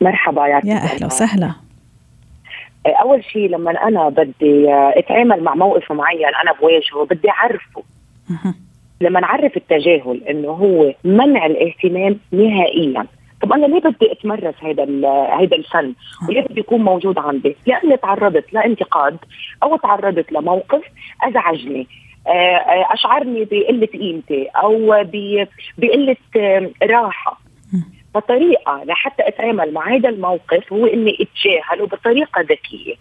مرحبا 0.00 0.46
يا 0.46 0.76
أهلا 0.76 1.06
وسهلا. 1.06 1.52
أول 2.86 3.24
شيء 3.24 3.48
لما 3.48 3.70
أنا 3.70 4.08
بدي 4.08 4.66
أتعامل 4.98 5.42
مع 5.42 5.54
موقف 5.54 5.92
معين 5.92 6.26
أنا 6.42 6.52
بواجهه 6.60 7.16
بدي 7.16 7.30
أعرفه. 7.30 7.82
لما 9.02 9.20
نعرف 9.20 9.56
التجاهل 9.56 10.22
إنه 10.30 10.48
هو 10.48 10.94
منع 11.04 11.46
الاهتمام 11.46 12.18
نهائيا. 12.32 13.06
طب 13.42 13.52
أنا 13.52 13.66
ليه 13.66 13.80
بدي 13.80 14.12
أتمرس 14.12 14.54
هذا 14.62 14.82
هذا 15.40 15.56
الفن؟ 15.56 15.94
وليه 16.28 16.40
بدي 16.40 16.60
يكون 16.60 16.80
موجود 16.80 17.18
عندي؟ 17.18 17.56
لاني 17.66 17.96
تعرضت 17.96 18.52
لانتقاد 18.52 19.16
أو 19.62 19.76
تعرضت 19.76 20.32
لموقف 20.32 20.82
أزعجني. 21.22 21.86
أشعرني 22.90 23.44
بقلة 23.44 23.86
قيمتي 23.86 24.46
أو 24.46 25.04
بقلة 25.78 26.16
راحة. 26.82 27.40
فطريقة 28.14 28.84
لحتى 28.84 29.28
أتعامل 29.28 29.72
مع 29.72 29.94
هذا 29.94 30.08
الموقف 30.08 30.72
هو 30.72 30.86
إني 30.86 31.16
أتجاهله 31.20 31.86
بطريقة 31.86 32.40
ذكية. 32.40 32.94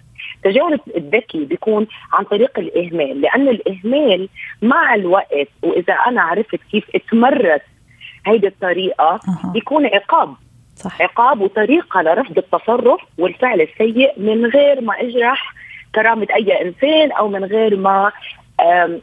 التجاهل 0.45 0.79
الذكي 0.97 1.45
بيكون 1.45 1.87
عن 2.13 2.23
طريق 2.23 2.59
الإهمال 2.59 3.21
لأن 3.21 3.47
الإهمال 3.47 4.29
مع 4.61 4.95
الوقت 4.95 5.47
وإذا 5.63 5.93
أنا 5.93 6.21
عرفت 6.21 6.59
كيف 6.71 6.83
أتمرس 6.95 7.61
هيدي 8.27 8.47
الطريقة 8.47 9.15
أه. 9.15 9.51
بيكون 9.53 9.85
عقاب 9.85 10.35
صح. 10.75 11.01
عقاب 11.01 11.41
وطريقة 11.41 12.01
لرفض 12.01 12.37
التصرف 12.37 13.01
والفعل 13.17 13.61
السيء 13.61 14.13
من 14.17 14.45
غير 14.45 14.81
ما 14.81 15.01
أجرح 15.01 15.53
كرامة 15.95 16.27
أي 16.35 16.61
إنسان 16.61 17.11
أو 17.11 17.27
من 17.27 17.43
غير 17.43 17.77
ما 17.77 18.11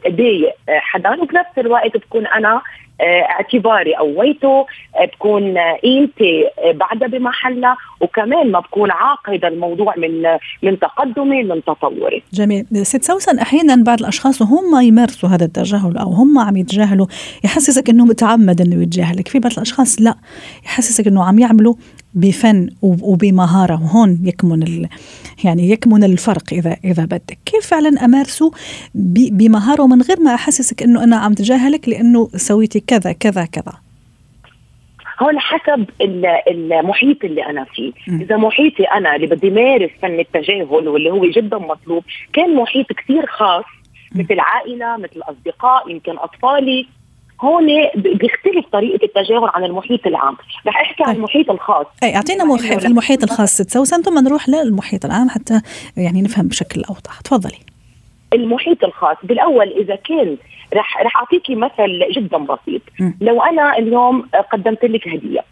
ضايق 0.07 0.55
حدا 0.69 1.21
وفي 1.21 1.35
نفس 1.35 1.57
الوقت 1.57 1.97
بكون 1.97 2.27
أنا 2.27 2.61
اعتباري 3.01 3.95
قويته 3.95 4.65
بكون 5.13 5.57
قيمتي 5.83 6.43
بعدها 6.73 7.07
بمحلها 7.07 7.77
وكمان 8.01 8.51
ما 8.51 8.59
بكون 8.59 8.91
عاقد 8.91 9.45
الموضوع 9.45 9.93
من 9.97 10.23
من 10.63 10.79
تقدمي 10.79 11.43
من 11.43 11.63
تطوري. 11.63 12.23
جميل. 12.33 12.65
ست 12.83 13.03
سوسن 13.03 13.39
أحيانا 13.39 13.83
بعض 13.83 13.99
الأشخاص 13.99 14.41
وهم 14.41 14.81
يمارسوا 14.81 15.29
هذا 15.29 15.45
التجاهل 15.45 15.97
أو 15.97 16.11
هم 16.11 16.39
عم 16.39 16.57
يتجاهلوا 16.57 17.07
يحسسك 17.43 17.89
إنه 17.89 18.05
متعمد 18.05 18.61
إنه 18.61 18.81
يتجاهلك. 18.83 19.27
في 19.27 19.39
بعض 19.39 19.51
الأشخاص 19.51 20.01
لا 20.01 20.15
يحسسك 20.65 21.07
إنه 21.07 21.23
عم 21.23 21.39
يعملوا 21.39 21.73
بفن 22.13 22.69
وبمهارة 22.81 23.73
وهون 23.83 24.19
يكمن 24.23 24.63
ال 24.63 24.87
يعني 25.43 25.69
يكمن 25.69 26.03
الفرق 26.03 26.43
إذا 26.51 26.77
إذا 26.85 27.05
بدك. 27.05 27.37
كيف 27.45 27.67
فعلا 27.67 28.05
أمارسه 28.05 28.51
بمهارة 29.31 29.81
ومن 29.81 30.01
غير 30.01 30.19
ما 30.19 30.33
أحسسك 30.33 30.83
إنه 30.83 31.03
أنا 31.03 31.15
عم 31.15 31.33
تجاهلك؟ 31.33 31.89
لأنه 31.89 32.29
سويتي 32.35 32.79
كذا 32.89 33.11
كذا 33.11 33.45
كذا. 33.45 33.73
هون 35.21 35.39
حسب 35.39 35.85
المحيط 36.47 37.23
اللي 37.23 37.45
أنا 37.45 37.63
فيه. 37.63 37.91
م. 38.07 38.21
إذا 38.21 38.37
محيطي 38.37 38.83
أنا 38.83 39.15
اللي 39.15 39.27
بدي 39.27 39.49
مارس 39.49 39.89
فن 40.01 40.19
التجاهل 40.19 40.63
واللي 40.63 41.11
هو 41.11 41.25
جدا 41.25 41.57
مطلوب 41.57 42.03
كان 42.33 42.55
محيط 42.55 42.93
كثير 42.93 43.25
خاص 43.25 43.65
م. 44.11 44.19
مثل 44.19 44.39
عائلة 44.39 44.97
مثل 44.97 45.21
أصدقاء 45.21 45.89
يمكن 45.89 46.17
أطفالي. 46.17 46.87
هون 47.41 47.67
بيختلف 47.95 48.65
طريقة 48.71 49.05
التجاهل 49.05 49.49
عن 49.53 49.63
المحيط 49.63 50.07
العام. 50.07 50.37
رح 50.67 50.81
أحكي 50.81 51.03
عن 51.03 51.15
المحيط 51.15 51.51
الخاص. 51.51 51.85
أي 52.03 52.15
أعطينا 52.15 52.43
مح... 52.43 52.59
في 52.59 52.87
المحيط 52.87 53.23
الخاص. 53.23 53.49
ست 53.49 53.69
سوسن 53.69 54.01
ثم 54.01 54.19
نروح 54.23 54.49
للمحيط 54.49 55.05
العام 55.05 55.29
حتى 55.29 55.61
يعني 55.97 56.21
نفهم 56.21 56.47
بشكل 56.47 56.83
أوضح. 56.89 57.21
تفضلي. 57.21 57.59
المحيط 58.33 58.83
الخاص 58.83 59.17
بالأول 59.23 59.67
إذا 59.67 59.95
كان 59.95 60.37
رح 60.73 61.01
رح 61.01 61.17
أعطيكي 61.17 61.55
مثل 61.55 62.11
جدا 62.11 62.37
بسيط. 62.37 62.81
لو 63.21 63.41
أنا 63.41 63.77
اليوم 63.77 64.29
قدمت 64.51 64.85
لك 64.85 65.07
هدية. 65.07 65.43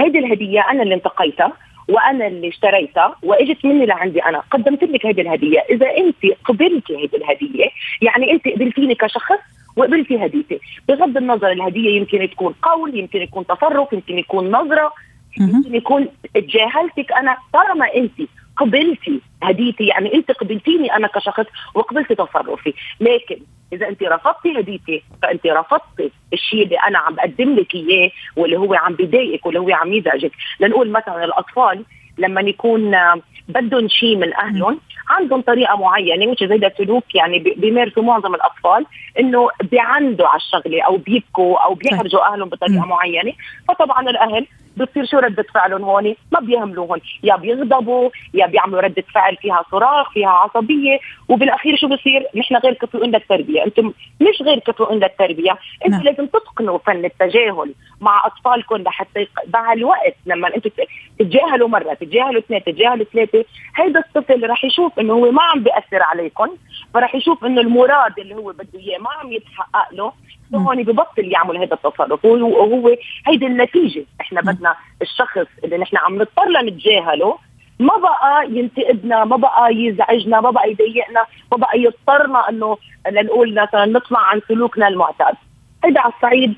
هيدي 0.00 0.18
الهدية 0.18 0.60
أنا 0.70 0.82
اللي 0.82 0.94
انتقيتها 0.94 1.52
وأنا 1.88 2.26
اللي 2.26 2.48
اشتريتها 2.48 3.16
وإجت 3.22 3.64
مني 3.64 3.86
لعندي 3.86 4.24
أنا. 4.24 4.38
قدمت 4.50 4.84
لك 4.84 5.06
هذه 5.06 5.20
الهدية. 5.20 5.60
إذا 5.70 5.86
أنت 5.96 6.38
قبلتي 6.44 6.94
هذه 6.96 7.16
الهدية 7.16 7.64
يعني 8.02 8.32
أنت 8.32 8.48
قبلتيني 8.48 8.94
كشخص 8.94 9.38
وقبلتي 9.76 10.26
هديتي. 10.26 10.60
بغض 10.88 11.16
النظر 11.16 11.52
الهدية 11.52 11.96
يمكن 11.96 12.30
تكون 12.30 12.54
قول 12.62 12.98
يمكن 12.98 13.22
يكون 13.22 13.46
تصرف 13.46 13.92
يمكن 13.92 14.18
يكون 14.18 14.50
نظرة. 14.50 14.92
يمكن 15.40 15.74
يكون 15.74 16.08
تجاهلتك 16.34 17.12
أنا. 17.12 17.36
طالما 17.52 17.94
أنت 17.94 18.28
قبلتي 18.56 19.20
هديتي 19.42 19.84
يعني 19.84 20.14
أنت 20.14 20.30
قبلتيني 20.30 20.96
أنا 20.96 21.06
كشخص 21.06 21.46
وقبلتي 21.74 22.14
تصرفي. 22.14 22.74
لكن 23.00 23.36
إذا 23.74 23.88
أنت 23.88 24.02
رفضتي 24.02 24.58
هديتي 24.60 25.02
فأنت 25.22 25.46
رفضتي 25.46 26.10
الشيء 26.32 26.62
اللي 26.64 26.76
أنا 26.88 26.98
عم 26.98 27.14
بقدم 27.14 27.54
لك 27.54 27.74
إياه 27.74 28.10
واللي 28.36 28.56
هو 28.58 28.74
عم 28.74 28.94
بضايقك 28.94 29.46
واللي 29.46 29.60
هو 29.60 29.70
عم 29.74 29.92
يزعجك. 29.92 30.32
لنقول 30.60 30.90
مثلا 30.90 31.24
الأطفال 31.24 31.84
لما 32.18 32.40
يكون 32.40 32.96
بدهم 33.48 33.88
شيء 33.88 34.16
من 34.16 34.34
أهلهم 34.34 34.80
عندهم 35.08 35.40
طريقة 35.40 35.76
معينة 35.76 36.26
وش 36.26 36.42
هيدا 36.42 36.72
سلوك 36.78 37.14
يعني 37.14 37.38
بي- 37.38 37.54
بيمارسوا 37.58 38.02
معظم 38.02 38.34
الأطفال 38.34 38.86
إنه 39.20 39.48
بيعندوا 39.70 40.26
على 40.26 40.36
الشغلة 40.40 40.82
أو 40.82 40.96
بيبكوا 40.96 41.58
أو 41.64 41.74
بيحرجوا 41.74 42.32
أهلهم 42.32 42.48
بطريقة. 42.48 42.86
معينة. 42.86 43.32
فطبعا 43.68 44.10
الأهل 44.10 44.46
بتصير 44.76 45.06
شو 45.06 45.18
ردة 45.18 45.44
فعلهم 45.54 45.82
هون 45.84 46.14
ما 46.32 46.40
بيهملوهم. 46.40 47.00
يا 47.22 47.36
بيغضبوا 47.36 48.10
يا 48.34 48.46
بيعملوا 48.46 48.80
ردة 48.80 49.04
فعل 49.14 49.36
فيها 49.36 49.64
صراخ 49.70 50.10
فيها 50.12 50.28
عصبية. 50.28 50.98
وبالأخير 51.28 51.76
شو 51.76 51.88
بصير؟ 51.88 52.26
نحن 52.36 52.56
غير 52.56 52.74
كفؤين 52.74 53.10
للتربية 53.10 53.64
أنتم 53.64 53.92
مش 54.20 54.42
غير 54.42 54.58
كفؤين 54.58 54.98
للتربية 54.98 55.58
أنتم 55.86 55.96
نعم. 55.96 56.02
لازم 56.02 56.26
تتقنوا 56.26 56.78
فن 56.78 57.04
التجاهل. 57.04 57.74
مع 58.04 58.26
أطفالكم 58.26 58.76
لحتى 58.76 59.26
مع 59.54 59.72
الوقت 59.72 60.14
لما 60.26 60.56
أنتم 60.56 60.70
ت- 60.70 60.88
تتجاهلوا 61.18 61.68
مرة 61.68 61.94
تتجاهلوا 61.94 62.40
اثنين 62.40 62.64
تتجاهلوا 62.64 63.04
ثلاثة 63.12 63.44
هيدا 63.76 64.00
الطفل 64.00 64.50
رح 64.50 64.64
يشوف 64.64 64.98
إنه 64.98 65.12
هو 65.12 65.30
ما 65.30 65.42
عم 65.42 65.62
بيأثر 65.62 66.02
عليكم 66.02 66.48
فرح 66.94 67.14
يشوف 67.14 67.44
إنه 67.44 67.60
المراد 67.60 68.18
اللي 68.18 68.34
هو 68.34 68.52
بده 68.52 68.78
إياه 68.78 68.98
ما 68.98 69.10
عم 69.10 69.32
يتحقق 69.32 69.92
له 69.92 70.12
هون 70.54 70.82
ببطل 70.82 71.32
يعمل 71.32 71.56
هذا 71.56 71.74
التصرف. 71.74 72.24
وهو 72.24 72.96
هيدي 73.26 73.46
النتيجة. 73.46 74.04
إحنا 74.20 74.40
بدنا 74.40 74.74
الشخص 75.02 75.46
اللي 75.64 75.78
نحن 75.78 75.96
عم 75.96 76.14
نضطر 76.16 76.48
لنتجاهله 76.48 77.38
ما 77.80 77.96
بقى 77.96 78.46
ينتقدنا 78.50 79.24
ما 79.24 79.36
بقى 79.36 79.74
يزعجنا 79.74 80.40
ما 80.40 80.50
بقى 80.50 80.70
يضايقنا 80.70 81.24
ما 81.52 81.58
بقى 81.58 81.80
يضطرنا 81.80 82.48
إنه 82.48 82.76
لنقول 83.10 83.54
مثلا 83.62 83.86
نطلع 83.86 84.20
عن 84.20 84.40
سلوكنا 84.48 84.88
المعتاد. 84.88 85.34
هيدا 85.84 86.00
على 86.00 86.12
الصعيد. 86.16 86.50
ال- 86.50 86.56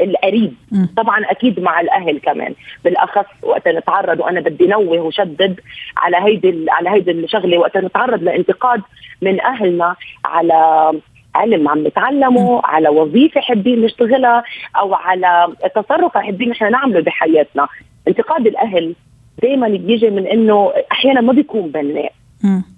القريب. 0.00 0.54
طبعا 0.96 1.24
أكيد 1.30 1.60
مع 1.60 1.80
الأهل 1.80 2.18
كمان. 2.18 2.54
بالأخص 2.84 3.26
وقت 3.42 3.68
نتعرض 3.68 4.20
وأنا 4.20 4.40
بدي 4.40 4.66
نوه 4.66 5.00
وشدد 5.00 5.60
على 5.96 6.16
هيدي 6.16 6.66
على 6.70 6.90
هيدي 6.90 7.10
الشغلة 7.10 7.58
وقت 7.58 7.76
نتعرض 7.76 8.22
لانتقاد 8.22 8.82
من 9.22 9.40
أهلنا 9.40 9.96
على 10.24 10.92
علم 11.34 11.68
عم 11.68 11.86
نتعلمه 11.86 12.60
على 12.64 12.88
وظيفة 12.88 13.40
حابين 13.40 13.82
نشتغلها 13.82 14.44
أو 14.76 14.94
على 14.94 15.48
تصرف 15.74 16.18
حابين 16.18 16.50
نحن 16.50 16.70
نعمله 16.70 17.00
بحياتنا. 17.00 17.68
انتقاد 18.08 18.46
الأهل 18.46 18.94
دائما 19.42 19.68
بيجي 19.68 20.10
من 20.10 20.26
إنه 20.26 20.72
أحيانا 20.92 21.20
ما 21.20 21.32
بيكون 21.32 21.70
بناء. 21.70 22.12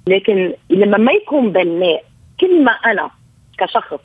لكن 0.07 0.53
لما 0.71 0.99
ما 0.99 1.13
يكون 1.13 1.53
بناء 1.53 2.05
كل 2.41 2.65
ما 2.65 2.73
أنا 2.73 3.11
كشخص 3.59 4.01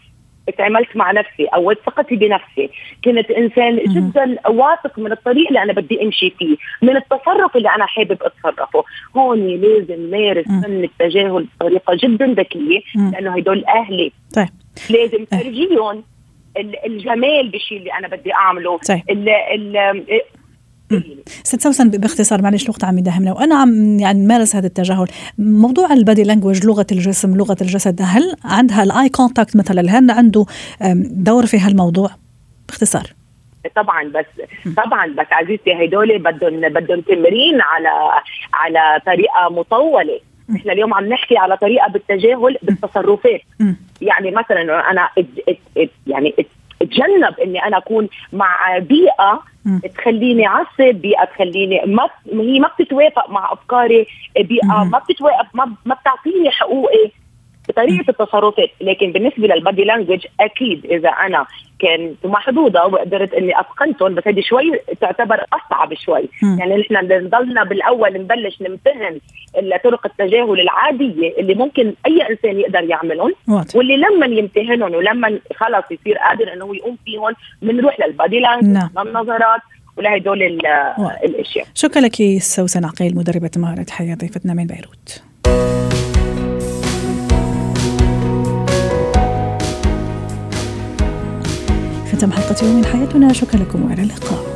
اتعاملت 0.49 0.95
مع 0.95 1.11
نفسي 1.11 1.45
أو 1.45 1.73
ثقتي 1.73 2.15
بنفسي 2.15 2.69
كنت 3.05 3.31
إنسان. 3.31 3.75
جدا 3.77 4.49
واثق 4.49 4.99
من 4.99 5.11
الطريق 5.11 5.47
اللي 5.47 5.63
أنا 5.63 5.73
بدي 5.73 6.03
أمشي 6.03 6.29
فيه 6.29 6.55
من 6.81 6.95
التصرف 6.97 7.55
اللي 7.57 7.69
أنا 7.69 7.85
حابب 7.85 8.17
أتصرفه 8.23 8.83
هون 9.17 9.47
لازم 9.47 10.09
مارس. 10.11 10.45
فن 10.45 10.83
التجاهل 10.83 11.47
بطريقة 11.59 11.95
جدا 12.03 12.25
ذكية. 12.25 12.79
لأنه 13.11 13.37
هدول 13.37 13.65
أهلي 13.65 14.11
طيب 14.35 14.47
لازم 14.89 15.25
فرجيهم 15.25 16.03
ال- 16.57 16.85
الجمال 16.85 17.49
بالشيء 17.49 17.77
اللي 17.77 17.93
أنا 17.93 18.07
بدي 18.07 18.33
أعمله 18.33 18.77
طيب. 18.77 19.01
ال 19.09 19.29
ال 19.29 19.77
ست 21.43 21.61
سوسن 21.61 21.89
باختصار 21.89 22.41
معلش 22.41 22.63
الوقت 22.63 22.83
عم 22.83 22.97
يداهمنا. 22.97 23.33
وأنا 23.33 23.55
عم 23.55 23.99
يعني 23.99 24.23
نمارس 24.23 24.55
هذا 24.55 24.67
التجاهل. 24.67 25.07
موضوع 25.37 25.93
ال 25.93 25.99
body 25.99 26.23
language 26.23 26.65
لغة 26.65 26.87
الجسم 26.91 27.37
لغة 27.37 27.57
الجسد 27.61 28.01
هل 28.03 28.35
عندها 28.43 28.83
ال 28.83 29.09
eye 29.09 29.23
contact 29.23 29.55
مثلا؟ 29.55 29.81
هل 29.81 30.11
عنده 30.11 30.45
دور 31.11 31.45
في 31.45 31.59
هالموضوع؟ 31.59 32.09
باختصار. 32.67 33.03
طبعا 33.75 34.03
بس 34.03 34.25
طبعا 34.77 35.07
بس 35.07 35.25
عزيزتي 35.31 35.85
هدول 35.85 36.19
بدهم 36.19 36.69
بدهم 36.69 37.01
تمرين 37.01 37.61
على 37.61 37.89
على 38.53 39.01
طريقة 39.05 39.49
مطولة. 39.49 40.19
إحنا 40.55 40.73
اليوم 40.73 40.93
عم 40.93 41.05
نحكي 41.05 41.37
على 41.37 41.57
طريقة 41.57 41.87
بالتجاهل 41.87 42.57
بالتصرفات. 42.63 43.41
يعني 44.01 44.31
مثلا 44.31 44.91
أنا 44.91 45.09
ات 45.17 45.25
ات 45.49 45.57
ات 45.77 45.89
يعني 46.07 46.33
ات 46.39 46.45
اتجنب 46.81 47.39
إني 47.43 47.63
أنا 47.63 47.77
أكون 47.77 48.07
مع 48.33 48.77
بيئة. 48.77 49.43
تخليني 49.97 50.45
عصب 50.45 50.95
بيئة 50.95 51.25
تخليني 51.25 51.81
ما 51.85 52.09
هي 52.33 52.59
ما 52.59 52.67
بتتوافق 52.79 53.29
مع 53.29 53.53
أفكاري 53.53 54.07
بيئة. 54.39 54.65
ما 54.83 54.99
بتتوافق 54.99 55.45
ما, 55.53 55.75
ما 55.85 55.95
بتعطيني 55.95 56.51
حقوقي 56.51 57.11
بطريقة 57.69 58.09
التصرفات 58.09 58.69
لكن 58.81 59.11
بالنسبة 59.11 59.47
للبادي 59.47 59.83
لانجوج 59.83 60.25
أكيد 60.39 60.85
إذا 60.85 61.09
أنا 61.09 61.45
كنت 61.81 62.25
محظوظة 62.25 62.85
وقدرت 62.85 63.33
إني 63.33 63.59
أتقنتهم 63.59 64.15
بس 64.15 64.27
هذه 64.27 64.41
شوي 64.41 64.71
تعتبر 65.01 65.45
أصعب 65.53 65.93
شوي 65.93 66.29
مم. 66.43 66.59
يعني 66.59 66.75
نحن 66.77 66.95
نضلنا 66.95 67.63
بالأول 67.63 68.13
نبلش 68.13 68.61
نمتهن 68.61 69.19
طرق 69.83 70.05
التجاهل 70.05 70.59
العادية 70.59 71.37
اللي 71.37 71.53
ممكن 71.53 71.93
أي 72.07 72.21
إنسان 72.29 72.59
يقدر 72.59 72.83
يعملهم 72.83 73.33
واضح 73.47 73.75
واللي 73.75 73.97
لما 73.97 74.25
يمتهنهم 74.25 74.93
ولما 74.95 75.39
خلص 75.55 75.85
يصير 75.91 76.17
قادر 76.17 76.53
إنه 76.53 76.75
يقوم 76.75 76.97
فيهم 77.05 77.33
بنروح 77.61 77.99
للبادي 77.99 78.39
لانجوج 78.39 78.69
نعم. 78.69 78.89
للنظرات 79.07 79.61
ولهدول. 79.97 80.43
الأشياء 81.23 81.65
شكرا 81.75 82.01
لك 82.01 82.15
سوسن 82.39 82.85
عقيل 82.85 83.15
مدربة 83.15 83.51
مهارة 83.57 83.85
حياة 83.89 84.15
ضيفتنا 84.15 84.53
من 84.53 84.67
بيروت 84.67 85.23
ختم 92.15 92.31
حلقة 92.31 92.65
يوم 92.65 92.75
من 92.75 92.85
حياتنا. 92.85 93.33
شكرا 93.33 93.59
لكم 93.59 93.85
وإلى 93.85 94.01
اللقاء. 94.01 94.54